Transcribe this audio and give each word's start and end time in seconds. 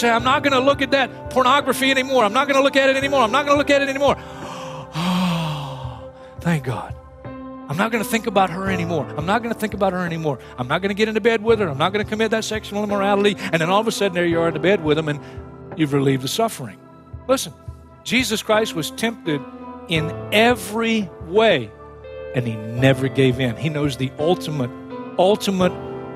Say, 0.00 0.10
I'm 0.10 0.24
not 0.24 0.42
going 0.42 0.52
to 0.52 0.60
look 0.60 0.82
at 0.82 0.90
that 0.92 1.30
pornography 1.30 1.90
anymore. 1.90 2.24
I'm 2.24 2.32
not 2.32 2.48
going 2.48 2.56
to 2.56 2.62
look 2.62 2.76
at 2.76 2.88
it 2.88 2.96
anymore. 2.96 3.22
I'm 3.22 3.32
not 3.32 3.44
going 3.44 3.54
to 3.54 3.58
look 3.58 3.70
at 3.70 3.82
it 3.82 3.88
anymore. 3.88 4.16
Thank 6.40 6.64
God. 6.64 6.94
I'm 7.70 7.76
not 7.76 7.92
going 7.92 8.02
to 8.02 8.10
think 8.10 8.26
about 8.26 8.50
her 8.50 8.68
anymore. 8.68 9.06
I'm 9.16 9.26
not 9.26 9.42
going 9.42 9.54
to 9.54 9.60
think 9.60 9.74
about 9.74 9.92
her 9.92 10.04
anymore. 10.04 10.40
I'm 10.58 10.66
not 10.66 10.82
going 10.82 10.88
to 10.88 10.94
get 10.94 11.06
into 11.06 11.20
bed 11.20 11.40
with 11.40 11.60
her. 11.60 11.68
I'm 11.68 11.78
not 11.78 11.92
going 11.92 12.04
to 12.04 12.08
commit 12.08 12.32
that 12.32 12.44
sexual 12.44 12.82
immorality. 12.82 13.36
And 13.38 13.60
then 13.60 13.70
all 13.70 13.80
of 13.80 13.86
a 13.86 13.92
sudden, 13.92 14.14
there 14.14 14.26
you 14.26 14.40
are 14.40 14.48
in 14.48 14.54
the 14.54 14.60
bed 14.60 14.82
with 14.82 14.98
him, 14.98 15.08
and 15.08 15.20
you've 15.76 15.92
relieved 15.92 16.24
the 16.24 16.28
suffering. 16.28 16.76
Listen, 17.28 17.52
Jesus 18.02 18.42
Christ 18.42 18.74
was 18.74 18.90
tempted 18.90 19.40
in 19.86 20.10
every 20.32 21.08
way, 21.26 21.70
and 22.34 22.44
he 22.44 22.56
never 22.56 23.06
gave 23.06 23.38
in. 23.38 23.56
He 23.56 23.68
knows 23.68 23.96
the 23.96 24.10
ultimate, 24.18 24.70
ultimate 25.16 25.72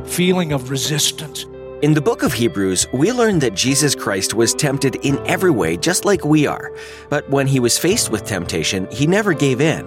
feeling 0.08 0.52
of 0.52 0.70
resistance. 0.70 1.46
In 1.84 1.92
the 1.92 2.00
book 2.00 2.22
of 2.22 2.32
Hebrews, 2.32 2.90
we 2.94 3.12
learn 3.12 3.40
that 3.40 3.52
Jesus 3.52 3.94
Christ 3.94 4.32
was 4.32 4.54
tempted 4.54 4.96
in 5.04 5.18
every 5.26 5.50
way, 5.50 5.76
just 5.76 6.06
like 6.06 6.24
we 6.24 6.46
are. 6.46 6.72
But 7.10 7.28
when 7.28 7.46
he 7.46 7.60
was 7.60 7.76
faced 7.76 8.08
with 8.08 8.24
temptation, 8.24 8.88
he 8.90 9.06
never 9.06 9.34
gave 9.34 9.60
in. 9.60 9.84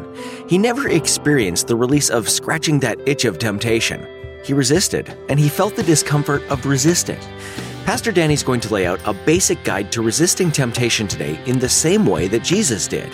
He 0.47 0.59
never 0.59 0.89
experienced 0.89 1.65
the 1.65 1.75
release 1.75 2.11
of 2.11 2.29
scratching 2.29 2.79
that 2.81 2.99
itch 3.07 3.25
of 3.25 3.39
temptation. 3.39 4.05
He 4.45 4.53
resisted, 4.53 5.17
and 5.27 5.39
he 5.39 5.49
felt 5.49 5.75
the 5.75 5.81
discomfort 5.81 6.43
of 6.51 6.67
resisting. 6.67 7.17
Pastor 7.83 8.11
Danny's 8.11 8.43
going 8.43 8.59
to 8.59 8.71
lay 8.71 8.85
out 8.85 9.01
a 9.07 9.13
basic 9.25 9.63
guide 9.63 9.91
to 9.93 10.03
resisting 10.03 10.51
temptation 10.51 11.07
today 11.07 11.39
in 11.47 11.57
the 11.57 11.67
same 11.67 12.05
way 12.05 12.27
that 12.27 12.43
Jesus 12.43 12.87
did. 12.87 13.11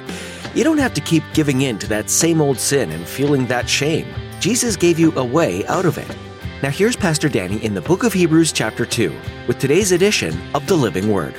You 0.54 0.66
don't 0.66 0.78
have 0.78 0.94
to 0.96 1.00
keep 1.00 1.24
giving 1.34 1.62
in 1.62 1.80
to 1.80 1.88
that 1.88 2.10
same 2.10 2.42
old 2.42 2.60
sin 2.60 2.92
and 2.92 3.08
feeling 3.08 3.48
that 3.48 3.70
shame. 3.70 4.14
Jesus 4.42 4.76
gave 4.76 5.00
you 5.00 5.14
a 5.16 5.24
way 5.24 5.66
out 5.68 5.86
of 5.86 5.98
it. 5.98 6.18
Now, 6.64 6.70
here's 6.70 6.96
Pastor 6.96 7.28
Danny 7.28 7.58
in 7.66 7.74
the 7.74 7.82
book 7.82 8.04
of 8.04 8.14
Hebrews, 8.14 8.54
chapter 8.54 8.86
2, 8.86 9.14
with 9.50 9.60
today's 9.60 9.92
edition 9.92 10.34
of 10.56 10.66
the 10.66 10.78
Living 10.78 11.12
Word. 11.12 11.36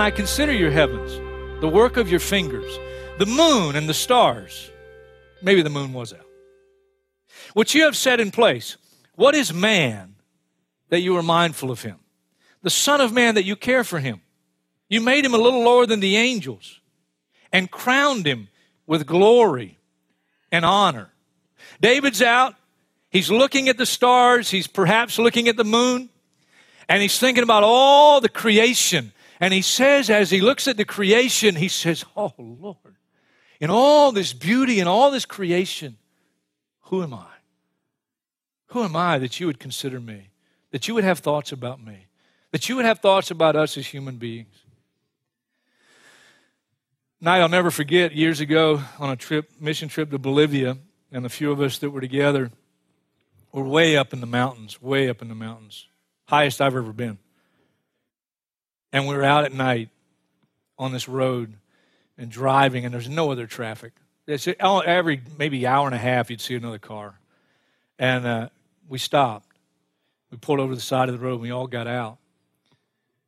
When 0.00 0.06
I 0.06 0.10
consider 0.12 0.54
your 0.54 0.70
heavens, 0.70 1.12
the 1.60 1.68
work 1.68 1.98
of 1.98 2.10
your 2.10 2.20
fingers, 2.20 2.78
the 3.18 3.26
moon 3.26 3.76
and 3.76 3.86
the 3.86 3.92
stars, 3.92 4.70
maybe 5.42 5.60
the 5.60 5.68
moon 5.68 5.92
was 5.92 6.14
out, 6.14 6.24
which 7.52 7.74
you 7.74 7.82
have 7.82 7.94
set 7.94 8.18
in 8.18 8.30
place, 8.30 8.78
what 9.16 9.34
is 9.34 9.52
man 9.52 10.14
that 10.88 11.02
you 11.02 11.18
are 11.18 11.22
mindful 11.22 11.70
of 11.70 11.82
him? 11.82 11.98
The 12.62 12.70
Son 12.70 13.02
of 13.02 13.12
Man 13.12 13.34
that 13.34 13.44
you 13.44 13.56
care 13.56 13.84
for 13.84 13.98
him. 13.98 14.22
You 14.88 15.02
made 15.02 15.22
him 15.22 15.34
a 15.34 15.38
little 15.38 15.62
lower 15.62 15.84
than 15.84 16.00
the 16.00 16.16
angels 16.16 16.80
and 17.52 17.70
crowned 17.70 18.24
him 18.24 18.48
with 18.86 19.06
glory 19.06 19.76
and 20.50 20.64
honor. 20.64 21.10
David's 21.78 22.22
out. 22.22 22.54
He's 23.10 23.30
looking 23.30 23.68
at 23.68 23.76
the 23.76 23.84
stars. 23.84 24.48
He's 24.48 24.66
perhaps 24.66 25.18
looking 25.18 25.46
at 25.46 25.58
the 25.58 25.64
moon. 25.64 26.08
And 26.88 27.02
he's 27.02 27.18
thinking 27.18 27.44
about 27.44 27.64
all 27.64 28.22
the 28.22 28.30
creation. 28.30 29.12
And 29.40 29.54
he 29.54 29.62
says, 29.62 30.10
as 30.10 30.30
he 30.30 30.42
looks 30.42 30.68
at 30.68 30.76
the 30.76 30.84
creation, 30.84 31.56
he 31.56 31.68
says, 31.68 32.04
Oh 32.14 32.34
Lord, 32.38 32.96
in 33.58 33.70
all 33.70 34.12
this 34.12 34.34
beauty 34.34 34.80
and 34.80 34.88
all 34.88 35.10
this 35.10 35.24
creation, 35.24 35.96
who 36.82 37.02
am 37.02 37.14
I? 37.14 37.26
Who 38.68 38.84
am 38.84 38.94
I 38.94 39.18
that 39.18 39.40
you 39.40 39.46
would 39.46 39.58
consider 39.58 39.98
me? 39.98 40.28
That 40.72 40.86
you 40.86 40.94
would 40.94 41.04
have 41.04 41.20
thoughts 41.20 41.52
about 41.52 41.82
me? 41.82 42.06
That 42.52 42.68
you 42.68 42.76
would 42.76 42.84
have 42.84 42.98
thoughts 42.98 43.30
about 43.30 43.56
us 43.56 43.76
as 43.78 43.86
human 43.86 44.16
beings? 44.16 44.54
Night 47.20 47.40
I'll 47.40 47.48
never 47.48 47.70
forget 47.70 48.14
years 48.14 48.40
ago 48.40 48.82
on 48.98 49.10
a 49.10 49.16
trip, 49.16 49.50
mission 49.60 49.88
trip 49.88 50.10
to 50.10 50.18
Bolivia, 50.18 50.78
and 51.12 51.24
the 51.24 51.28
few 51.28 51.50
of 51.50 51.60
us 51.60 51.78
that 51.78 51.90
were 51.90 52.00
together 52.00 52.50
were 53.52 53.64
way 53.64 53.96
up 53.96 54.12
in 54.12 54.20
the 54.20 54.26
mountains, 54.26 54.80
way 54.80 55.08
up 55.08 55.20
in 55.20 55.28
the 55.28 55.34
mountains, 55.34 55.88
highest 56.26 56.60
I've 56.60 56.76
ever 56.76 56.92
been. 56.92 57.18
And 58.92 59.06
we 59.06 59.14
were 59.14 59.24
out 59.24 59.44
at 59.44 59.52
night 59.52 59.88
on 60.78 60.92
this 60.92 61.08
road 61.08 61.54
and 62.18 62.30
driving, 62.30 62.84
and 62.84 62.92
there's 62.92 63.08
no 63.08 63.30
other 63.30 63.46
traffic. 63.46 63.92
It's 64.26 64.48
every 64.60 65.22
maybe 65.38 65.66
hour 65.66 65.86
and 65.86 65.94
a 65.94 65.98
half 65.98 66.30
you'd 66.30 66.40
see 66.40 66.54
another 66.54 66.78
car. 66.78 67.18
And 67.98 68.26
uh, 68.26 68.48
we 68.88 68.98
stopped. 68.98 69.48
We 70.30 70.38
pulled 70.38 70.60
over 70.60 70.72
to 70.72 70.76
the 70.76 70.82
side 70.82 71.08
of 71.08 71.18
the 71.18 71.24
road, 71.24 71.34
and 71.34 71.42
we 71.42 71.50
all 71.50 71.66
got 71.66 71.86
out. 71.86 72.18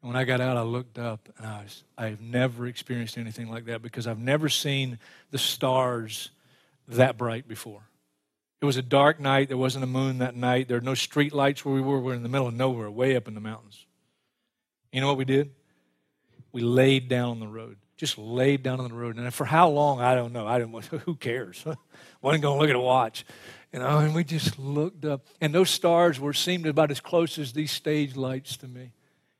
And 0.01 0.12
when 0.12 0.17
I 0.17 0.25
got 0.25 0.41
out, 0.41 0.56
I 0.56 0.62
looked 0.62 0.99
up, 0.99 1.28
and 1.39 1.47
I 1.47 1.62
was, 1.62 1.84
I've 1.97 2.21
never 2.21 2.67
experienced 2.67 3.19
anything 3.19 3.49
like 3.49 3.67
that 3.67 3.83
because 3.83 4.06
I've 4.06 4.19
never 4.19 4.49
seen 4.49 4.99
the 5.31 5.39
stars 5.39 6.31
that 6.89 7.17
bright 7.17 7.47
before. 7.47 7.83
It 8.61 8.65
was 8.65 8.77
a 8.77 8.83
dark 8.83 9.19
night. 9.19 9.49
There 9.49 9.56
wasn't 9.56 9.84
a 9.84 9.89
moon 9.89 10.19
that 10.19 10.37
night. 10.37 10.69
There 10.69 10.77
were 10.77 10.84
no 10.84 10.95
street 10.95 11.33
lights 11.33 11.65
where 11.65 11.75
we 11.75 11.81
were. 11.81 11.99
We 11.99 12.05
were 12.05 12.15
in 12.15 12.22
the 12.22 12.28
middle 12.28 12.47
of 12.47 12.55
nowhere, 12.55 12.91
way 12.91 13.17
up 13.17 13.27
in 13.27 13.34
the 13.34 13.41
mountains. 13.41 13.87
You 14.92 15.00
know 15.00 15.08
what 15.08 15.16
we 15.16 15.25
did? 15.25 15.50
We 16.53 16.60
laid 16.60 17.08
down 17.08 17.30
on 17.30 17.41
the 17.41 17.48
road. 17.48 17.78
Just 17.97 18.19
laid 18.19 18.62
down 18.62 18.80
on 18.80 18.88
the 18.88 18.94
road. 18.94 19.16
And 19.16 19.32
for 19.32 19.44
how 19.44 19.70
long, 19.70 20.00
I 20.00 20.14
don't 20.14 20.32
know. 20.32 20.47
I 20.47 20.58
didn't. 20.58 20.84
Who 21.04 21.14
cares? 21.14 21.64
wasn't 22.20 22.42
going 22.42 22.56
to 22.56 22.60
look 22.60 22.70
at 22.70 22.76
a 22.76 22.80
watch, 22.80 23.25
you 23.72 23.78
know. 23.78 23.98
And 23.98 24.14
we 24.14 24.25
just 24.25 24.58
looked 24.58 25.04
up, 25.04 25.26
and 25.41 25.54
those 25.54 25.70
stars 25.70 26.20
were 26.20 26.32
seemed 26.32 26.66
about 26.66 26.91
as 26.91 27.00
close 27.00 27.38
as 27.38 27.53
these 27.53 27.72
stage 27.72 28.16
lights 28.16 28.56
to 28.58 28.69
me. 28.69 28.92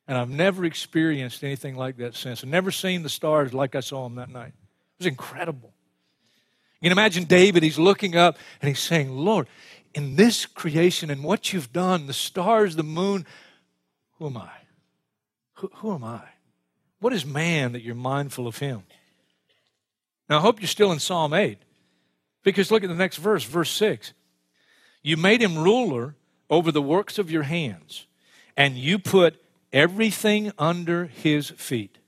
And 0.09 0.19
I've 0.19 0.31
never 0.31 0.65
experienced 0.65 1.45
anything 1.45 1.77
like 1.77 1.97
that 1.99 2.15
since. 2.15 2.43
I've 2.43 2.51
never 2.51 2.71
seen 2.71 3.03
the 3.03 3.09
stars 3.09 3.55
like 3.55 3.75
I 3.75 3.81
saw 3.81 4.05
them 4.05 4.17
that 4.17 4.31
night. 4.31 4.49
It 4.49 4.99
was 4.99 5.07
incredible. 5.07 5.73
You 6.81 6.91
can 6.91 6.99
imagine 6.99 7.25
David, 7.25 7.63
he's 7.63 7.79
looking 7.79 8.17
up 8.17 8.37
and 8.61 8.69
he's 8.69 8.81
saying, 8.81 9.11
Lord, 9.11 9.47
in 9.95 10.17
this 10.17 10.47
creation 10.47 11.11
and 11.11 11.23
what 11.23 11.53
you've 11.53 11.73
done, 11.73 12.07
the 12.07 12.13
stars, 12.13 12.75
the 12.75 12.83
moon, 12.83 13.25
who 14.19 14.27
am 14.27 14.37
I? 14.37 14.51
Who, 15.75 15.95
am 15.95 16.05
I? 16.05 16.23
What 17.01 17.13
is 17.13 17.25
man 17.25 17.73
that 17.73 17.83
you're 17.83 17.95
mindful 17.95 18.47
of 18.47 18.59
him? 18.59 18.83
Now, 20.29 20.39
I 20.39 20.41
hope 20.41 20.61
you're 20.61 20.69
still 20.69 20.93
in 20.93 20.99
Psalm 20.99 21.33
8 21.35 21.59
because 22.43 22.71
look 22.71 22.83
at 22.83 22.89
the 22.89 22.95
next 22.95 23.17
verse, 23.17 23.45
verse 23.45 23.71
6. 23.71 24.13
You 25.03 25.17
made 25.17 25.41
him 25.41 25.59
ruler 25.59 26.15
over 26.49 26.71
the 26.71 26.83
works 26.83 27.19
of 27.19 27.31
your 27.31 27.43
hands, 27.43 28.07
and 28.57 28.77
you 28.77 28.99
put 28.99 29.43
everything 29.73 30.53
under 30.59 31.07
his 31.07 31.51
feet. 31.51 31.99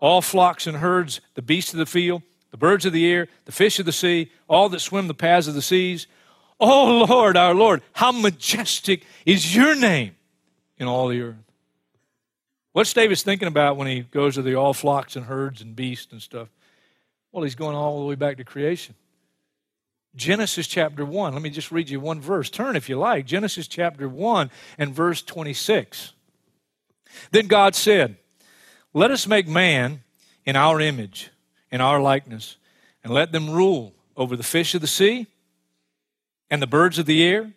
All 0.00 0.22
flocks 0.22 0.66
and 0.66 0.78
herds, 0.78 1.20
the 1.34 1.42
beasts 1.42 1.72
of 1.72 1.78
the 1.78 1.86
field, 1.86 2.22
the 2.50 2.56
birds 2.56 2.86
of 2.86 2.92
the 2.92 3.06
air, 3.10 3.28
the 3.44 3.52
fish 3.52 3.78
of 3.78 3.86
the 3.86 3.92
sea, 3.92 4.30
all 4.48 4.68
that 4.68 4.80
swim 4.80 5.08
the 5.08 5.14
paths 5.14 5.48
of 5.48 5.54
the 5.54 5.62
seas. 5.62 6.06
Oh 6.60 7.04
Lord, 7.08 7.36
our 7.36 7.54
Lord, 7.54 7.82
how 7.92 8.12
majestic 8.12 9.04
is 9.26 9.54
your 9.54 9.74
name 9.74 10.16
in 10.78 10.86
all 10.86 11.08
the 11.08 11.20
earth. 11.20 11.47
What's 12.72 12.92
David 12.92 13.18
thinking 13.18 13.48
about 13.48 13.76
when 13.76 13.88
he 13.88 14.00
goes 14.00 14.34
to 14.34 14.42
the 14.42 14.54
all 14.54 14.74
flocks 14.74 15.16
and 15.16 15.26
herds 15.26 15.62
and 15.62 15.74
beasts 15.74 16.12
and 16.12 16.20
stuff? 16.20 16.48
Well, 17.32 17.44
he's 17.44 17.54
going 17.54 17.76
all 17.76 18.00
the 18.00 18.06
way 18.06 18.14
back 18.14 18.36
to 18.36 18.44
creation. 18.44 18.94
Genesis 20.16 20.66
chapter 20.66 21.04
1. 21.04 21.32
Let 21.32 21.42
me 21.42 21.50
just 21.50 21.70
read 21.70 21.88
you 21.88 22.00
one 22.00 22.20
verse. 22.20 22.50
Turn 22.50 22.76
if 22.76 22.88
you 22.88 22.98
like. 22.98 23.26
Genesis 23.26 23.68
chapter 23.68 24.08
1 24.08 24.50
and 24.78 24.94
verse 24.94 25.22
26. 25.22 26.12
Then 27.30 27.46
God 27.46 27.74
said, 27.74 28.16
Let 28.92 29.10
us 29.10 29.26
make 29.26 29.46
man 29.46 30.02
in 30.44 30.56
our 30.56 30.80
image, 30.80 31.30
in 31.70 31.80
our 31.80 32.00
likeness, 32.00 32.56
and 33.04 33.12
let 33.12 33.32
them 33.32 33.50
rule 33.50 33.94
over 34.16 34.36
the 34.36 34.42
fish 34.42 34.74
of 34.74 34.80
the 34.80 34.86
sea 34.86 35.26
and 36.50 36.60
the 36.60 36.66
birds 36.66 36.98
of 36.98 37.06
the 37.06 37.22
air, 37.22 37.52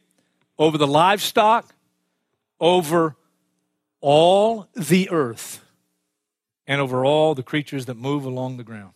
over 0.60 0.78
the 0.78 0.88
livestock, 0.88 1.74
over 2.60 3.16
all 4.01 4.68
the 4.75 5.09
earth 5.09 5.63
and 6.68 6.81
over 6.81 7.06
all 7.06 7.36
the 7.36 7.44
creatures 7.44 7.86
that 7.86 7.95
move 7.95 8.25
along 8.25 8.57
the 8.57 8.63
ground. 8.63 8.94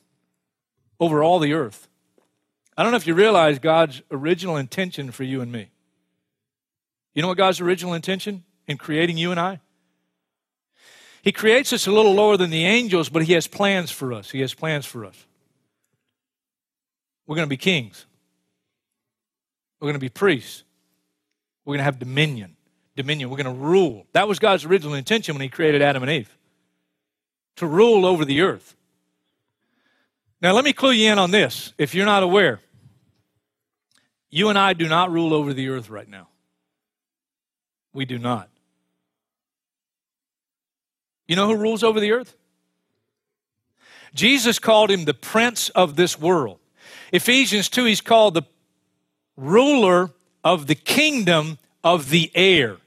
Over 1.00 1.24
all 1.24 1.40
the 1.40 1.54
earth. 1.54 1.88
I 2.78 2.84
don't 2.84 2.92
know 2.92 2.98
if 2.98 3.08
you 3.08 3.14
realize 3.14 3.60
God's 3.60 4.02
original 4.12 4.58
intention 4.58 5.12
for 5.12 5.24
you 5.24 5.42
and 5.42 5.52
me. 5.52 5.70
You 7.14 7.22
know 7.22 7.30
what 7.30 7.38
God's 7.38 7.62
original 7.62 7.94
intention 7.94 8.44
in 8.68 8.78
creating 8.78 9.18
you 9.18 9.32
and 9.32 9.40
I? 9.40 9.62
He 11.22 11.32
creates 11.32 11.74
us 11.74 11.88
a 11.88 11.92
little 11.92 12.14
lower 12.14 12.38
than 12.38 12.50
the 12.50 12.66
angels, 12.66 13.10
but 13.10 13.24
He 13.24 13.34
has 13.34 13.48
plans 13.48 13.90
for 13.90 14.14
us. 14.14 14.30
He 14.30 14.42
has 14.42 14.54
plans 14.54 14.86
for 14.86 15.06
us. 15.06 15.26
We're 17.26 17.36
going 17.36 17.48
to 17.48 17.50
be 17.50 17.58
kings, 17.58 18.06
we're 19.80 19.88
going 19.88 19.94
to 19.96 20.00
be 20.00 20.10
priests, 20.10 20.64
we're 21.64 21.72
going 21.72 21.80
to 21.80 21.86
have 21.86 22.00
dominion. 22.00 22.55
Dominion. 22.96 23.30
We're 23.30 23.38
going 23.38 23.56
to 23.56 23.62
rule. 23.62 24.06
That 24.14 24.28
was 24.28 24.40
God's 24.40 24.66
original 24.66 24.94
intention 24.94 25.36
when 25.36 25.42
He 25.42 25.50
created 25.50 25.82
Adam 25.82 26.04
and 26.04 26.12
Eve 26.12 26.36
to 27.58 27.68
rule 27.68 28.06
over 28.06 28.26
the 28.26 28.42
earth. 28.42 28.76
Now, 30.42 30.54
let 30.54 30.66
me 30.66 30.74
clue 30.74 30.92
you 30.92 31.12
in 31.12 31.20
on 31.20 31.32
this 31.32 31.74
if 31.78 31.96
you're 31.96 32.06
not 32.06 32.24
aware. 32.24 32.60
You 34.30 34.50
and 34.50 34.58
I 34.58 34.74
do 34.74 34.88
not 34.88 35.12
rule 35.12 35.34
over 35.34 35.54
the 35.54 35.70
earth 35.70 35.90
right 35.90 36.08
now. 36.08 36.28
We 37.94 38.06
do 38.06 38.20
not. 38.20 38.50
You 41.28 41.36
know 41.36 41.48
who 41.48 41.56
rules 41.56 41.84
over 41.84 42.00
the 42.00 42.12
earth? 42.12 42.36
Jesus 44.14 44.60
called 44.60 44.92
him 44.92 45.06
the 45.06 45.14
prince 45.14 45.70
of 45.70 45.96
this 45.96 46.20
world. 46.20 46.60
Ephesians 47.12 47.70
2, 47.70 47.86
he's 47.86 48.02
called 48.02 48.34
the 48.34 48.44
ruler 49.36 50.12
of 50.44 50.68
the 50.68 50.76
kingdom 50.76 51.58
of 51.84 52.10
the 52.10 52.32
air. 52.36 52.78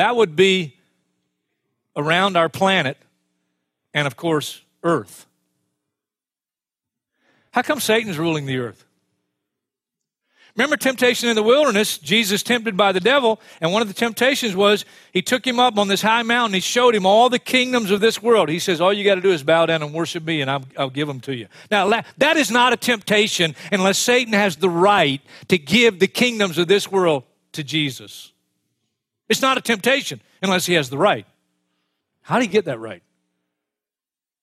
That 0.00 0.16
would 0.16 0.34
be 0.34 0.78
around 1.94 2.38
our 2.38 2.48
planet 2.48 2.96
and, 3.92 4.06
of 4.06 4.16
course, 4.16 4.62
earth. 4.82 5.26
How 7.50 7.60
come 7.60 7.80
Satan's 7.80 8.18
ruling 8.18 8.46
the 8.46 8.56
earth? 8.60 8.82
Remember 10.56 10.78
temptation 10.78 11.28
in 11.28 11.36
the 11.36 11.42
wilderness? 11.42 11.98
Jesus 11.98 12.42
tempted 12.42 12.78
by 12.78 12.92
the 12.92 13.00
devil, 13.00 13.42
and 13.60 13.74
one 13.74 13.82
of 13.82 13.88
the 13.88 13.94
temptations 13.94 14.56
was 14.56 14.86
he 15.12 15.20
took 15.20 15.46
him 15.46 15.60
up 15.60 15.76
on 15.76 15.88
this 15.88 16.00
high 16.00 16.22
mountain. 16.22 16.54
He 16.54 16.60
showed 16.60 16.94
him 16.94 17.04
all 17.04 17.28
the 17.28 17.38
kingdoms 17.38 17.90
of 17.90 18.00
this 18.00 18.22
world. 18.22 18.48
He 18.48 18.58
says, 18.58 18.80
All 18.80 18.94
you 18.94 19.04
got 19.04 19.16
to 19.16 19.20
do 19.20 19.32
is 19.32 19.42
bow 19.42 19.66
down 19.66 19.82
and 19.82 19.92
worship 19.92 20.24
me, 20.24 20.40
and 20.40 20.50
I'll, 20.50 20.64
I'll 20.78 20.88
give 20.88 21.08
them 21.08 21.20
to 21.20 21.36
you. 21.36 21.46
Now, 21.70 22.02
that 22.16 22.38
is 22.38 22.50
not 22.50 22.72
a 22.72 22.78
temptation 22.78 23.54
unless 23.70 23.98
Satan 23.98 24.32
has 24.32 24.56
the 24.56 24.70
right 24.70 25.20
to 25.48 25.58
give 25.58 25.98
the 25.98 26.08
kingdoms 26.08 26.56
of 26.56 26.68
this 26.68 26.90
world 26.90 27.24
to 27.52 27.62
Jesus. 27.62 28.32
It's 29.30 29.40
not 29.40 29.56
a 29.56 29.60
temptation 29.60 30.20
unless 30.42 30.66
he 30.66 30.74
has 30.74 30.90
the 30.90 30.98
right. 30.98 31.24
How 32.22 32.36
do 32.36 32.42
he 32.42 32.48
get 32.48 32.64
that 32.66 32.80
right? 32.80 33.02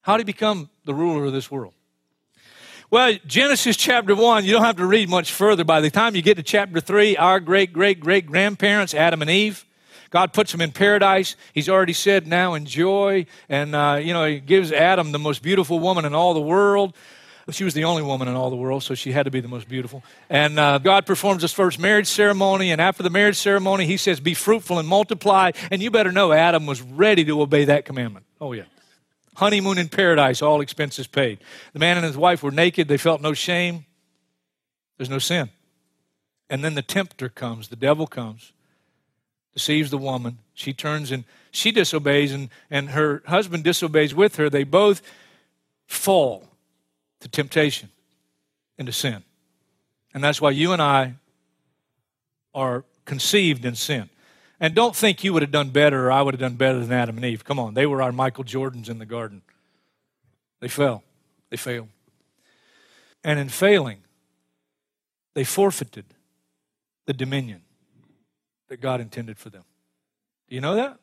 How 0.01 0.15
do 0.15 0.21
he 0.21 0.23
become 0.23 0.69
the 0.85 0.93
ruler 0.93 1.25
of 1.25 1.33
this 1.33 1.51
world? 1.51 1.73
Well, 2.89 3.17
Genesis 3.27 3.75
chapter 3.75 4.15
1, 4.15 4.45
you 4.45 4.53
don't 4.53 4.63
have 4.63 4.77
to 4.77 4.85
read 4.85 5.09
much 5.09 5.33
further. 5.33 5.65
By 5.65 5.81
the 5.81 5.91
time 5.91 6.15
you 6.15 6.21
get 6.21 6.37
to 6.37 6.43
chapter 6.43 6.79
3, 6.79 7.17
our 7.17 7.41
great, 7.41 7.73
great, 7.73 7.99
great 7.99 8.25
grandparents, 8.25 8.93
Adam 8.93 9.21
and 9.21 9.29
Eve, 9.29 9.65
God 10.09 10.31
puts 10.31 10.53
them 10.53 10.61
in 10.61 10.71
paradise. 10.71 11.35
He's 11.53 11.67
already 11.67 11.91
said, 11.91 12.25
now 12.25 12.53
enjoy. 12.53 13.25
And, 13.49 13.75
uh, 13.75 13.99
you 14.01 14.13
know, 14.13 14.25
He 14.25 14.39
gives 14.39 14.71
Adam 14.71 15.11
the 15.11 15.19
most 15.19 15.43
beautiful 15.43 15.79
woman 15.79 16.05
in 16.05 16.15
all 16.15 16.33
the 16.33 16.39
world. 16.39 16.95
She 17.49 17.63
was 17.63 17.73
the 17.73 17.85
only 17.85 18.03
woman 18.03 18.27
in 18.27 18.35
all 18.35 18.49
the 18.49 18.57
world, 18.57 18.83
so 18.83 18.93
she 18.93 19.13
had 19.13 19.23
to 19.23 19.31
be 19.31 19.39
the 19.39 19.47
most 19.47 19.69
beautiful. 19.69 20.03
And 20.29 20.59
uh, 20.59 20.79
God 20.79 21.05
performs 21.05 21.43
his 21.43 21.53
first 21.53 21.79
marriage 21.79 22.07
ceremony. 22.07 22.71
And 22.71 22.81
after 22.81 23.03
the 23.03 23.09
marriage 23.09 23.37
ceremony, 23.37 23.85
He 23.85 23.95
says, 23.95 24.19
Be 24.19 24.33
fruitful 24.33 24.79
and 24.79 24.87
multiply. 24.87 25.51
And 25.71 25.81
you 25.81 25.89
better 25.89 26.11
know 26.11 26.33
Adam 26.33 26.65
was 26.65 26.81
ready 26.81 27.23
to 27.23 27.41
obey 27.41 27.65
that 27.65 27.85
commandment. 27.85 28.25
Oh, 28.41 28.51
yeah 28.51 28.63
honeymoon 29.37 29.77
in 29.77 29.87
paradise, 29.87 30.41
all 30.41 30.61
expenses 30.61 31.05
paid. 31.05 31.37
The 31.73 31.79
man 31.79 31.95
and 31.95 32.05
his 32.05 32.17
wife 32.17 32.41
were 32.41 32.51
naked, 32.51 32.87
they 32.87 32.97
felt 32.97 33.21
no 33.21 33.33
shame. 33.33 33.85
There's 34.97 35.11
no 35.11 35.19
sin. 35.19 35.49
And 36.49 36.63
then 36.63 36.73
the 36.73 36.81
tempter 36.81 37.29
comes, 37.29 37.67
the 37.67 37.75
devil 37.75 38.07
comes, 38.07 38.51
deceives 39.53 39.91
the 39.91 39.97
woman. 39.97 40.39
She 40.55 40.73
turns 40.73 41.11
and 41.11 41.23
she 41.51 41.71
disobeys, 41.71 42.33
and, 42.33 42.49
and 42.71 42.89
her 42.89 43.21
husband 43.27 43.63
disobeys 43.63 44.13
with 44.13 44.37
her. 44.37 44.49
They 44.49 44.63
both 44.63 45.01
fall 45.85 46.47
to 47.21 47.27
temptation 47.27 47.89
into 48.77 48.91
sin. 48.91 49.23
And 50.13 50.23
that's 50.23 50.41
why 50.41 50.51
you 50.51 50.71
and 50.73 50.81
I 50.81 51.15
are 52.53 52.85
conceived 53.05 53.65
in 53.65 53.75
sin. 53.75 54.09
And 54.59 54.73
don't 54.73 54.95
think 54.95 55.23
you 55.23 55.33
would 55.33 55.43
have 55.43 55.51
done 55.51 55.69
better 55.69 56.07
or 56.07 56.11
I 56.11 56.21
would 56.21 56.33
have 56.33 56.41
done 56.41 56.55
better 56.55 56.79
than 56.79 56.91
Adam 56.91 57.17
and 57.17 57.25
Eve. 57.25 57.43
Come 57.43 57.59
on, 57.59 57.73
they 57.73 57.85
were 57.85 58.01
our 58.01 58.11
Michael 58.11 58.43
Jordans 58.43 58.89
in 58.89 58.97
the 58.97 59.05
garden. 59.05 59.41
They 60.59 60.67
fell, 60.67 61.03
they 61.49 61.57
failed. 61.57 61.89
And 63.23 63.39
in 63.39 63.49
failing, 63.49 63.99
they 65.33 65.43
forfeited 65.43 66.05
the 67.05 67.13
dominion 67.13 67.61
that 68.69 68.81
God 68.81 69.01
intended 69.01 69.37
for 69.37 69.49
them. 69.49 69.63
Do 70.49 70.55
you 70.55 70.61
know 70.61 70.75
that? 70.75 70.97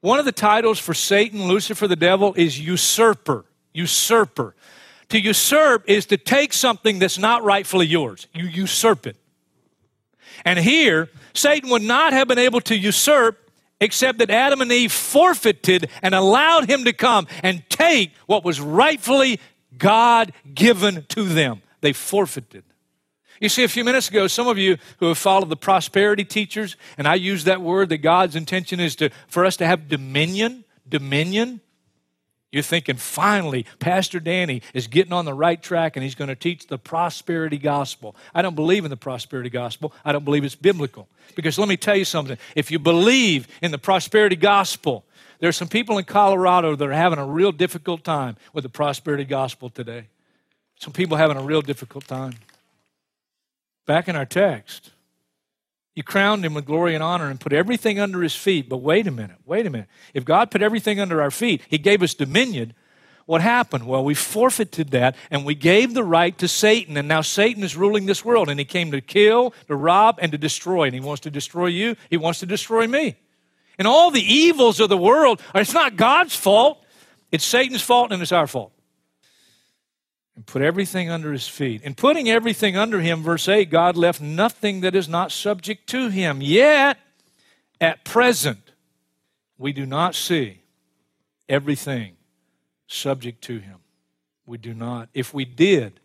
One 0.00 0.18
of 0.18 0.24
the 0.24 0.32
titles 0.32 0.80
for 0.80 0.94
Satan, 0.94 1.46
Lucifer, 1.46 1.86
the 1.86 1.94
devil, 1.94 2.34
is 2.34 2.58
usurper. 2.58 3.44
Usurper. 3.72 4.54
To 5.12 5.20
usurp 5.20 5.84
is 5.90 6.06
to 6.06 6.16
take 6.16 6.54
something 6.54 6.98
that's 6.98 7.18
not 7.18 7.44
rightfully 7.44 7.84
yours, 7.86 8.28
you 8.32 8.46
usurp 8.46 9.06
it. 9.06 9.18
And 10.42 10.58
here, 10.58 11.10
Satan 11.34 11.68
would 11.68 11.82
not 11.82 12.14
have 12.14 12.28
been 12.28 12.38
able 12.38 12.62
to 12.62 12.74
usurp 12.74 13.50
except 13.78 14.20
that 14.20 14.30
Adam 14.30 14.62
and 14.62 14.72
Eve 14.72 14.90
forfeited 14.90 15.90
and 16.00 16.14
allowed 16.14 16.70
him 16.70 16.84
to 16.84 16.94
come 16.94 17.26
and 17.42 17.62
take 17.68 18.12
what 18.24 18.42
was 18.42 18.58
rightfully 18.58 19.38
God 19.76 20.32
given 20.54 21.04
to 21.10 21.24
them. 21.24 21.60
They 21.82 21.92
forfeited. 21.92 22.64
You 23.38 23.50
see, 23.50 23.64
a 23.64 23.68
few 23.68 23.84
minutes 23.84 24.08
ago, 24.08 24.28
some 24.28 24.48
of 24.48 24.56
you 24.56 24.78
who 24.96 25.08
have 25.08 25.18
followed 25.18 25.50
the 25.50 25.56
prosperity 25.56 26.24
teachers, 26.24 26.78
and 26.96 27.06
I 27.06 27.16
use 27.16 27.44
that 27.44 27.60
word 27.60 27.90
that 27.90 27.98
God's 27.98 28.34
intention 28.34 28.80
is 28.80 28.96
to, 28.96 29.10
for 29.28 29.44
us 29.44 29.58
to 29.58 29.66
have 29.66 29.88
dominion, 29.88 30.64
dominion. 30.88 31.60
You're 32.52 32.62
thinking, 32.62 32.96
finally, 32.96 33.64
Pastor 33.78 34.20
Danny 34.20 34.60
is 34.74 34.86
getting 34.86 35.14
on 35.14 35.24
the 35.24 35.32
right 35.32 35.60
track 35.60 35.96
and 35.96 36.04
he's 36.04 36.14
going 36.14 36.28
to 36.28 36.36
teach 36.36 36.66
the 36.66 36.76
prosperity 36.76 37.56
gospel. 37.56 38.14
I 38.34 38.42
don't 38.42 38.54
believe 38.54 38.84
in 38.84 38.90
the 38.90 38.96
prosperity 38.96 39.48
gospel. 39.48 39.94
I 40.04 40.12
don't 40.12 40.24
believe 40.24 40.44
it's 40.44 40.54
biblical. 40.54 41.08
Because 41.34 41.58
let 41.58 41.66
me 41.66 41.78
tell 41.78 41.96
you 41.96 42.04
something 42.04 42.36
if 42.54 42.70
you 42.70 42.78
believe 42.78 43.48
in 43.62 43.70
the 43.70 43.78
prosperity 43.78 44.36
gospel, 44.36 45.02
there 45.38 45.48
are 45.48 45.52
some 45.52 45.66
people 45.66 45.96
in 45.96 46.04
Colorado 46.04 46.76
that 46.76 46.86
are 46.86 46.92
having 46.92 47.18
a 47.18 47.26
real 47.26 47.52
difficult 47.52 48.04
time 48.04 48.36
with 48.52 48.64
the 48.64 48.68
prosperity 48.68 49.24
gospel 49.24 49.70
today. 49.70 50.04
Some 50.78 50.92
people 50.92 51.16
having 51.16 51.38
a 51.38 51.42
real 51.42 51.62
difficult 51.62 52.06
time. 52.06 52.34
Back 53.86 54.08
in 54.08 54.14
our 54.14 54.26
text, 54.26 54.90
you 55.94 56.02
crowned 56.02 56.44
him 56.44 56.54
with 56.54 56.64
glory 56.64 56.94
and 56.94 57.02
honor 57.02 57.28
and 57.28 57.38
put 57.38 57.52
everything 57.52 57.98
under 57.98 58.22
his 58.22 58.34
feet. 58.34 58.68
But 58.68 58.78
wait 58.78 59.06
a 59.06 59.10
minute, 59.10 59.36
wait 59.44 59.66
a 59.66 59.70
minute. 59.70 59.88
If 60.14 60.24
God 60.24 60.50
put 60.50 60.62
everything 60.62 61.00
under 61.00 61.20
our 61.20 61.30
feet, 61.30 61.62
he 61.68 61.78
gave 61.78 62.02
us 62.02 62.14
dominion. 62.14 62.72
What 63.26 63.42
happened? 63.42 63.86
Well, 63.86 64.04
we 64.04 64.14
forfeited 64.14 64.90
that 64.90 65.16
and 65.30 65.44
we 65.44 65.54
gave 65.54 65.94
the 65.94 66.02
right 66.02 66.36
to 66.38 66.48
Satan. 66.48 66.96
And 66.96 67.08
now 67.08 67.20
Satan 67.20 67.62
is 67.62 67.76
ruling 67.76 68.06
this 68.06 68.24
world. 68.24 68.48
And 68.48 68.58
he 68.58 68.64
came 68.64 68.90
to 68.92 69.00
kill, 69.00 69.54
to 69.68 69.76
rob, 69.76 70.18
and 70.20 70.32
to 70.32 70.38
destroy. 70.38 70.84
And 70.84 70.94
he 70.94 71.00
wants 71.00 71.20
to 71.20 71.30
destroy 71.30 71.66
you, 71.66 71.96
he 72.08 72.16
wants 72.16 72.40
to 72.40 72.46
destroy 72.46 72.86
me. 72.86 73.16
And 73.78 73.86
all 73.86 74.10
the 74.10 74.20
evils 74.20 74.80
of 74.80 74.88
the 74.88 74.98
world, 74.98 75.40
it's 75.54 75.72
not 75.74 75.96
God's 75.96 76.36
fault, 76.36 76.84
it's 77.30 77.44
Satan's 77.44 77.82
fault 77.82 78.12
and 78.12 78.22
it's 78.22 78.32
our 78.32 78.46
fault 78.46 78.72
and 80.34 80.46
put 80.46 80.62
everything 80.62 81.10
under 81.10 81.32
his 81.32 81.46
feet. 81.46 81.82
In 81.82 81.94
putting 81.94 82.28
everything 82.30 82.76
under 82.76 83.00
him, 83.00 83.22
verse 83.22 83.48
8, 83.48 83.68
God 83.70 83.96
left 83.96 84.20
nothing 84.20 84.80
that 84.80 84.94
is 84.94 85.08
not 85.08 85.30
subject 85.30 85.86
to 85.88 86.08
him. 86.08 86.40
Yet, 86.40 86.98
at 87.80 88.04
present, 88.04 88.72
we 89.58 89.72
do 89.72 89.84
not 89.84 90.14
see 90.14 90.62
everything 91.48 92.16
subject 92.86 93.42
to 93.44 93.58
him. 93.58 93.78
We 94.46 94.58
do 94.58 94.74
not. 94.74 95.08
If 95.12 95.34
we 95.34 95.44
did, 95.44 96.00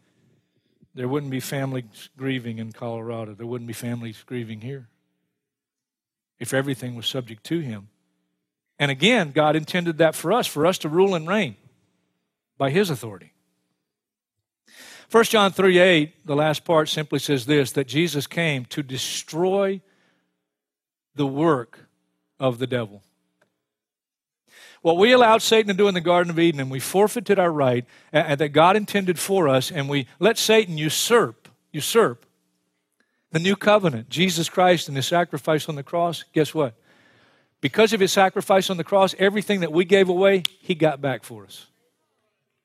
there 0.94 1.08
wouldn't 1.08 1.32
be 1.32 1.40
families 1.40 2.10
grieving 2.18 2.58
in 2.58 2.72
Colorado. 2.72 3.34
There 3.34 3.48
wouldn't 3.48 3.68
be 3.68 3.74
families 3.74 4.22
grieving 4.26 4.62
here. 4.62 4.88
If 6.40 6.54
everything 6.54 6.96
was 6.96 7.08
subject 7.08 7.44
to 7.46 7.60
him. 7.60 7.90
And 8.78 8.92
again, 8.92 9.32
God 9.32 9.56
intended 9.56 9.98
that 10.00 10.16
for 10.16 10.34
us, 10.34 10.46
for 10.46 10.66
us 10.66 10.78
to 10.80 10.90
rule 10.90 11.16
and 11.16 11.28
reign 11.28 11.56
by 12.58 12.70
his 12.70 12.90
authority. 12.90 13.34
1 15.10 15.24
John 15.26 15.52
3 15.52 15.78
8, 15.78 16.26
the 16.26 16.36
last 16.36 16.66
part 16.66 16.90
simply 16.90 17.20
says 17.20 17.46
this 17.46 17.72
that 17.74 17.88
Jesus 17.88 18.28
came 18.28 18.66
to 18.66 18.84
destroy 18.84 19.82
the 21.16 21.28
work 21.28 21.88
of 22.40 22.60
the 22.60 22.68
devil. 22.68 23.02
What 24.82 24.98
we 24.98 25.12
allowed 25.12 25.42
Satan 25.42 25.68
to 25.70 25.74
do 25.74 25.88
in 25.88 25.94
the 25.94 26.02
Garden 26.02 26.30
of 26.30 26.40
Eden, 26.40 26.60
and 26.60 26.70
we 26.70 26.80
forfeited 26.80 27.40
our 27.40 27.52
right 27.52 27.86
that 28.12 28.54
God 28.54 28.76
intended 28.76 29.18
for 29.18 29.48
us, 29.48 29.72
and 29.72 29.90
we 29.90 30.08
let 30.20 30.38
Satan 30.38 30.78
usurp, 30.78 31.50
usurp 31.72 32.26
the 33.32 33.40
new 33.40 33.56
covenant, 33.56 34.10
Jesus 34.10 34.50
Christ 34.50 34.88
and 34.88 34.96
his 34.96 35.08
sacrifice 35.08 35.68
on 35.68 35.76
the 35.76 35.84
cross, 35.84 36.24
guess 36.34 36.54
what? 36.54 36.74
Because 37.60 37.92
of 37.92 38.00
his 38.00 38.12
sacrifice 38.12 38.70
on 38.70 38.78
the 38.78 38.84
cross, 38.84 39.16
everything 39.20 39.62
that 39.62 39.72
we 39.72 39.84
gave 39.84 40.10
away, 40.10 40.44
he 40.62 40.76
got 40.76 41.02
back 41.02 41.24
for 41.24 41.44
us. 41.44 41.68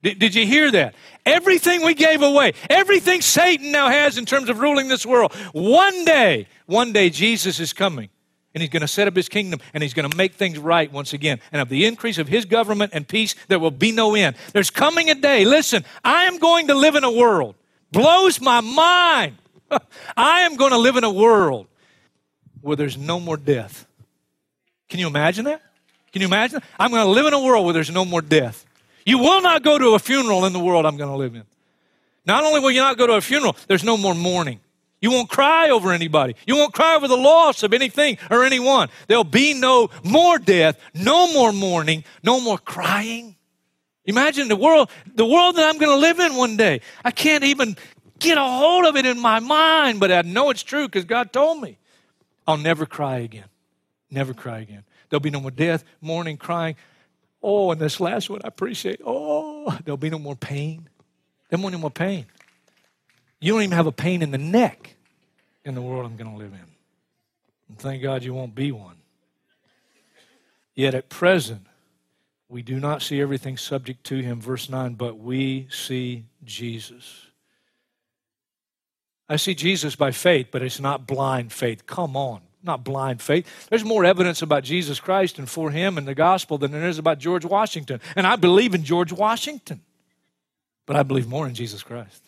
Did, 0.02 0.18
did 0.18 0.34
you 0.34 0.46
hear 0.46 0.70
that? 0.72 0.94
Everything 1.24 1.84
we 1.84 1.94
gave 1.94 2.22
away, 2.22 2.54
everything 2.68 3.20
Satan 3.20 3.70
now 3.70 3.88
has 3.88 4.18
in 4.18 4.26
terms 4.26 4.48
of 4.48 4.58
ruling 4.58 4.88
this 4.88 5.06
world, 5.06 5.32
one 5.52 6.04
day, 6.04 6.48
one 6.66 6.92
day 6.92 7.10
Jesus 7.10 7.60
is 7.60 7.72
coming 7.72 8.08
and 8.54 8.60
he's 8.60 8.70
going 8.70 8.82
to 8.82 8.88
set 8.88 9.06
up 9.06 9.14
his 9.14 9.28
kingdom 9.28 9.60
and 9.72 9.82
he's 9.82 9.94
going 9.94 10.10
to 10.10 10.16
make 10.16 10.34
things 10.34 10.58
right 10.58 10.90
once 10.92 11.12
again. 11.12 11.40
And 11.52 11.62
of 11.62 11.68
the 11.68 11.86
increase 11.86 12.18
of 12.18 12.28
his 12.28 12.44
government 12.44 12.92
and 12.94 13.06
peace, 13.06 13.36
there 13.48 13.60
will 13.60 13.70
be 13.70 13.92
no 13.92 14.14
end. 14.14 14.36
There's 14.52 14.70
coming 14.70 15.08
a 15.10 15.14
day, 15.14 15.44
listen, 15.44 15.84
I 16.04 16.24
am 16.24 16.38
going 16.38 16.66
to 16.66 16.74
live 16.74 16.96
in 16.96 17.04
a 17.04 17.12
world, 17.12 17.54
blows 17.92 18.40
my 18.40 18.60
mind. 18.60 19.36
I 20.16 20.40
am 20.40 20.56
going 20.56 20.72
to 20.72 20.78
live 20.78 20.96
in 20.96 21.04
a 21.04 21.12
world 21.12 21.68
where 22.60 22.76
there's 22.76 22.98
no 22.98 23.20
more 23.20 23.36
death. 23.36 23.86
Can 24.88 24.98
you 24.98 25.06
imagine 25.06 25.44
that? 25.46 25.62
Can 26.12 26.20
you 26.20 26.28
imagine? 26.28 26.60
I'm 26.78 26.90
going 26.90 27.04
to 27.04 27.10
live 27.10 27.26
in 27.26 27.32
a 27.32 27.40
world 27.40 27.64
where 27.64 27.72
there's 27.72 27.90
no 27.90 28.04
more 28.04 28.20
death. 28.20 28.66
You 29.04 29.18
will 29.18 29.42
not 29.42 29.62
go 29.62 29.78
to 29.78 29.94
a 29.94 29.98
funeral 29.98 30.44
in 30.44 30.52
the 30.52 30.60
world 30.60 30.86
I'm 30.86 30.96
going 30.96 31.10
to 31.10 31.16
live 31.16 31.34
in. 31.34 31.44
Not 32.24 32.44
only 32.44 32.60
will 32.60 32.70
you 32.70 32.80
not 32.80 32.98
go 32.98 33.06
to 33.06 33.14
a 33.14 33.20
funeral, 33.20 33.56
there's 33.66 33.84
no 33.84 33.96
more 33.96 34.14
mourning. 34.14 34.60
You 35.00 35.10
won't 35.10 35.28
cry 35.28 35.70
over 35.70 35.90
anybody. 35.90 36.36
You 36.46 36.56
won't 36.56 36.72
cry 36.72 36.94
over 36.94 37.08
the 37.08 37.16
loss 37.16 37.64
of 37.64 37.72
anything 37.72 38.18
or 38.30 38.44
anyone. 38.44 38.88
There'll 39.08 39.24
be 39.24 39.52
no 39.52 39.90
more 40.04 40.38
death, 40.38 40.78
no 40.94 41.32
more 41.32 41.52
mourning, 41.52 42.04
no 42.22 42.40
more 42.40 42.56
crying. 42.56 43.34
Imagine 44.04 44.46
the 44.46 44.56
world, 44.56 44.90
the 45.12 45.26
world 45.26 45.56
that 45.56 45.68
I'm 45.68 45.78
going 45.78 45.90
to 45.90 45.96
live 45.96 46.20
in 46.20 46.36
one 46.36 46.56
day. 46.56 46.80
I 47.04 47.10
can't 47.10 47.42
even 47.42 47.76
get 48.20 48.38
a 48.38 48.44
hold 48.44 48.86
of 48.86 48.96
it 48.96 49.04
in 49.04 49.18
my 49.18 49.40
mind, 49.40 49.98
but 49.98 50.12
I 50.12 50.22
know 50.22 50.50
it's 50.50 50.62
true 50.62 50.86
because 50.86 51.04
God 51.04 51.32
told 51.32 51.60
me. 51.60 51.78
I'll 52.46 52.56
never 52.56 52.86
cry 52.86 53.18
again. 53.18 53.46
Never 54.10 54.34
cry 54.34 54.60
again. 54.60 54.84
There'll 55.08 55.20
be 55.20 55.30
no 55.30 55.40
more 55.40 55.50
death, 55.50 55.84
mourning, 56.00 56.36
crying. 56.36 56.76
Oh, 57.42 57.72
and 57.72 57.80
this 57.80 57.98
last 57.98 58.30
one 58.30 58.40
I 58.44 58.48
appreciate. 58.48 59.00
Oh, 59.04 59.76
there'll 59.84 59.96
be 59.96 60.10
no 60.10 60.18
more 60.18 60.36
pain. 60.36 60.88
There 61.48 61.58
won't 61.58 61.74
be 61.74 61.80
more 61.80 61.90
pain. 61.90 62.26
You 63.40 63.52
don't 63.52 63.62
even 63.62 63.76
have 63.76 63.86
a 63.86 63.92
pain 63.92 64.22
in 64.22 64.30
the 64.30 64.38
neck 64.38 64.94
in 65.64 65.74
the 65.74 65.82
world 65.82 66.06
I'm 66.06 66.16
going 66.16 66.30
to 66.30 66.36
live 66.36 66.52
in. 66.52 66.66
And 67.68 67.78
thank 67.78 68.02
God 68.02 68.22
you 68.22 68.32
won't 68.34 68.54
be 68.54 68.70
one. 68.70 68.96
Yet 70.74 70.94
at 70.94 71.08
present, 71.08 71.66
we 72.48 72.62
do 72.62 72.78
not 72.78 73.02
see 73.02 73.20
everything 73.20 73.56
subject 73.56 74.04
to 74.04 74.18
him. 74.18 74.40
Verse 74.40 74.68
9, 74.68 74.94
but 74.94 75.18
we 75.18 75.66
see 75.70 76.24
Jesus. 76.44 77.26
I 79.28 79.36
see 79.36 79.54
Jesus 79.54 79.96
by 79.96 80.10
faith, 80.10 80.48
but 80.50 80.62
it's 80.62 80.80
not 80.80 81.06
blind 81.06 81.52
faith. 81.52 81.86
Come 81.86 82.16
on, 82.16 82.42
not 82.62 82.84
blind 82.84 83.20
faith. 83.20 83.68
There's 83.68 83.84
more 83.84 84.04
evidence 84.04 84.42
about 84.42 84.64
Jesus 84.64 85.00
Christ 85.00 85.38
and 85.38 85.48
for 85.48 85.70
him 85.70 85.98
and 85.98 86.06
the 86.06 86.14
gospel 86.14 86.58
than 86.58 86.70
there 86.70 86.88
is 86.88 86.98
about 86.98 87.18
George 87.18 87.44
Washington. 87.44 88.00
And 88.16 88.26
I 88.26 88.36
believe 88.36 88.74
in 88.74 88.84
George 88.84 89.12
Washington, 89.12 89.80
but 90.86 90.96
I 90.96 91.02
believe 91.02 91.28
more 91.28 91.46
in 91.46 91.54
Jesus 91.54 91.82
Christ. 91.82 92.22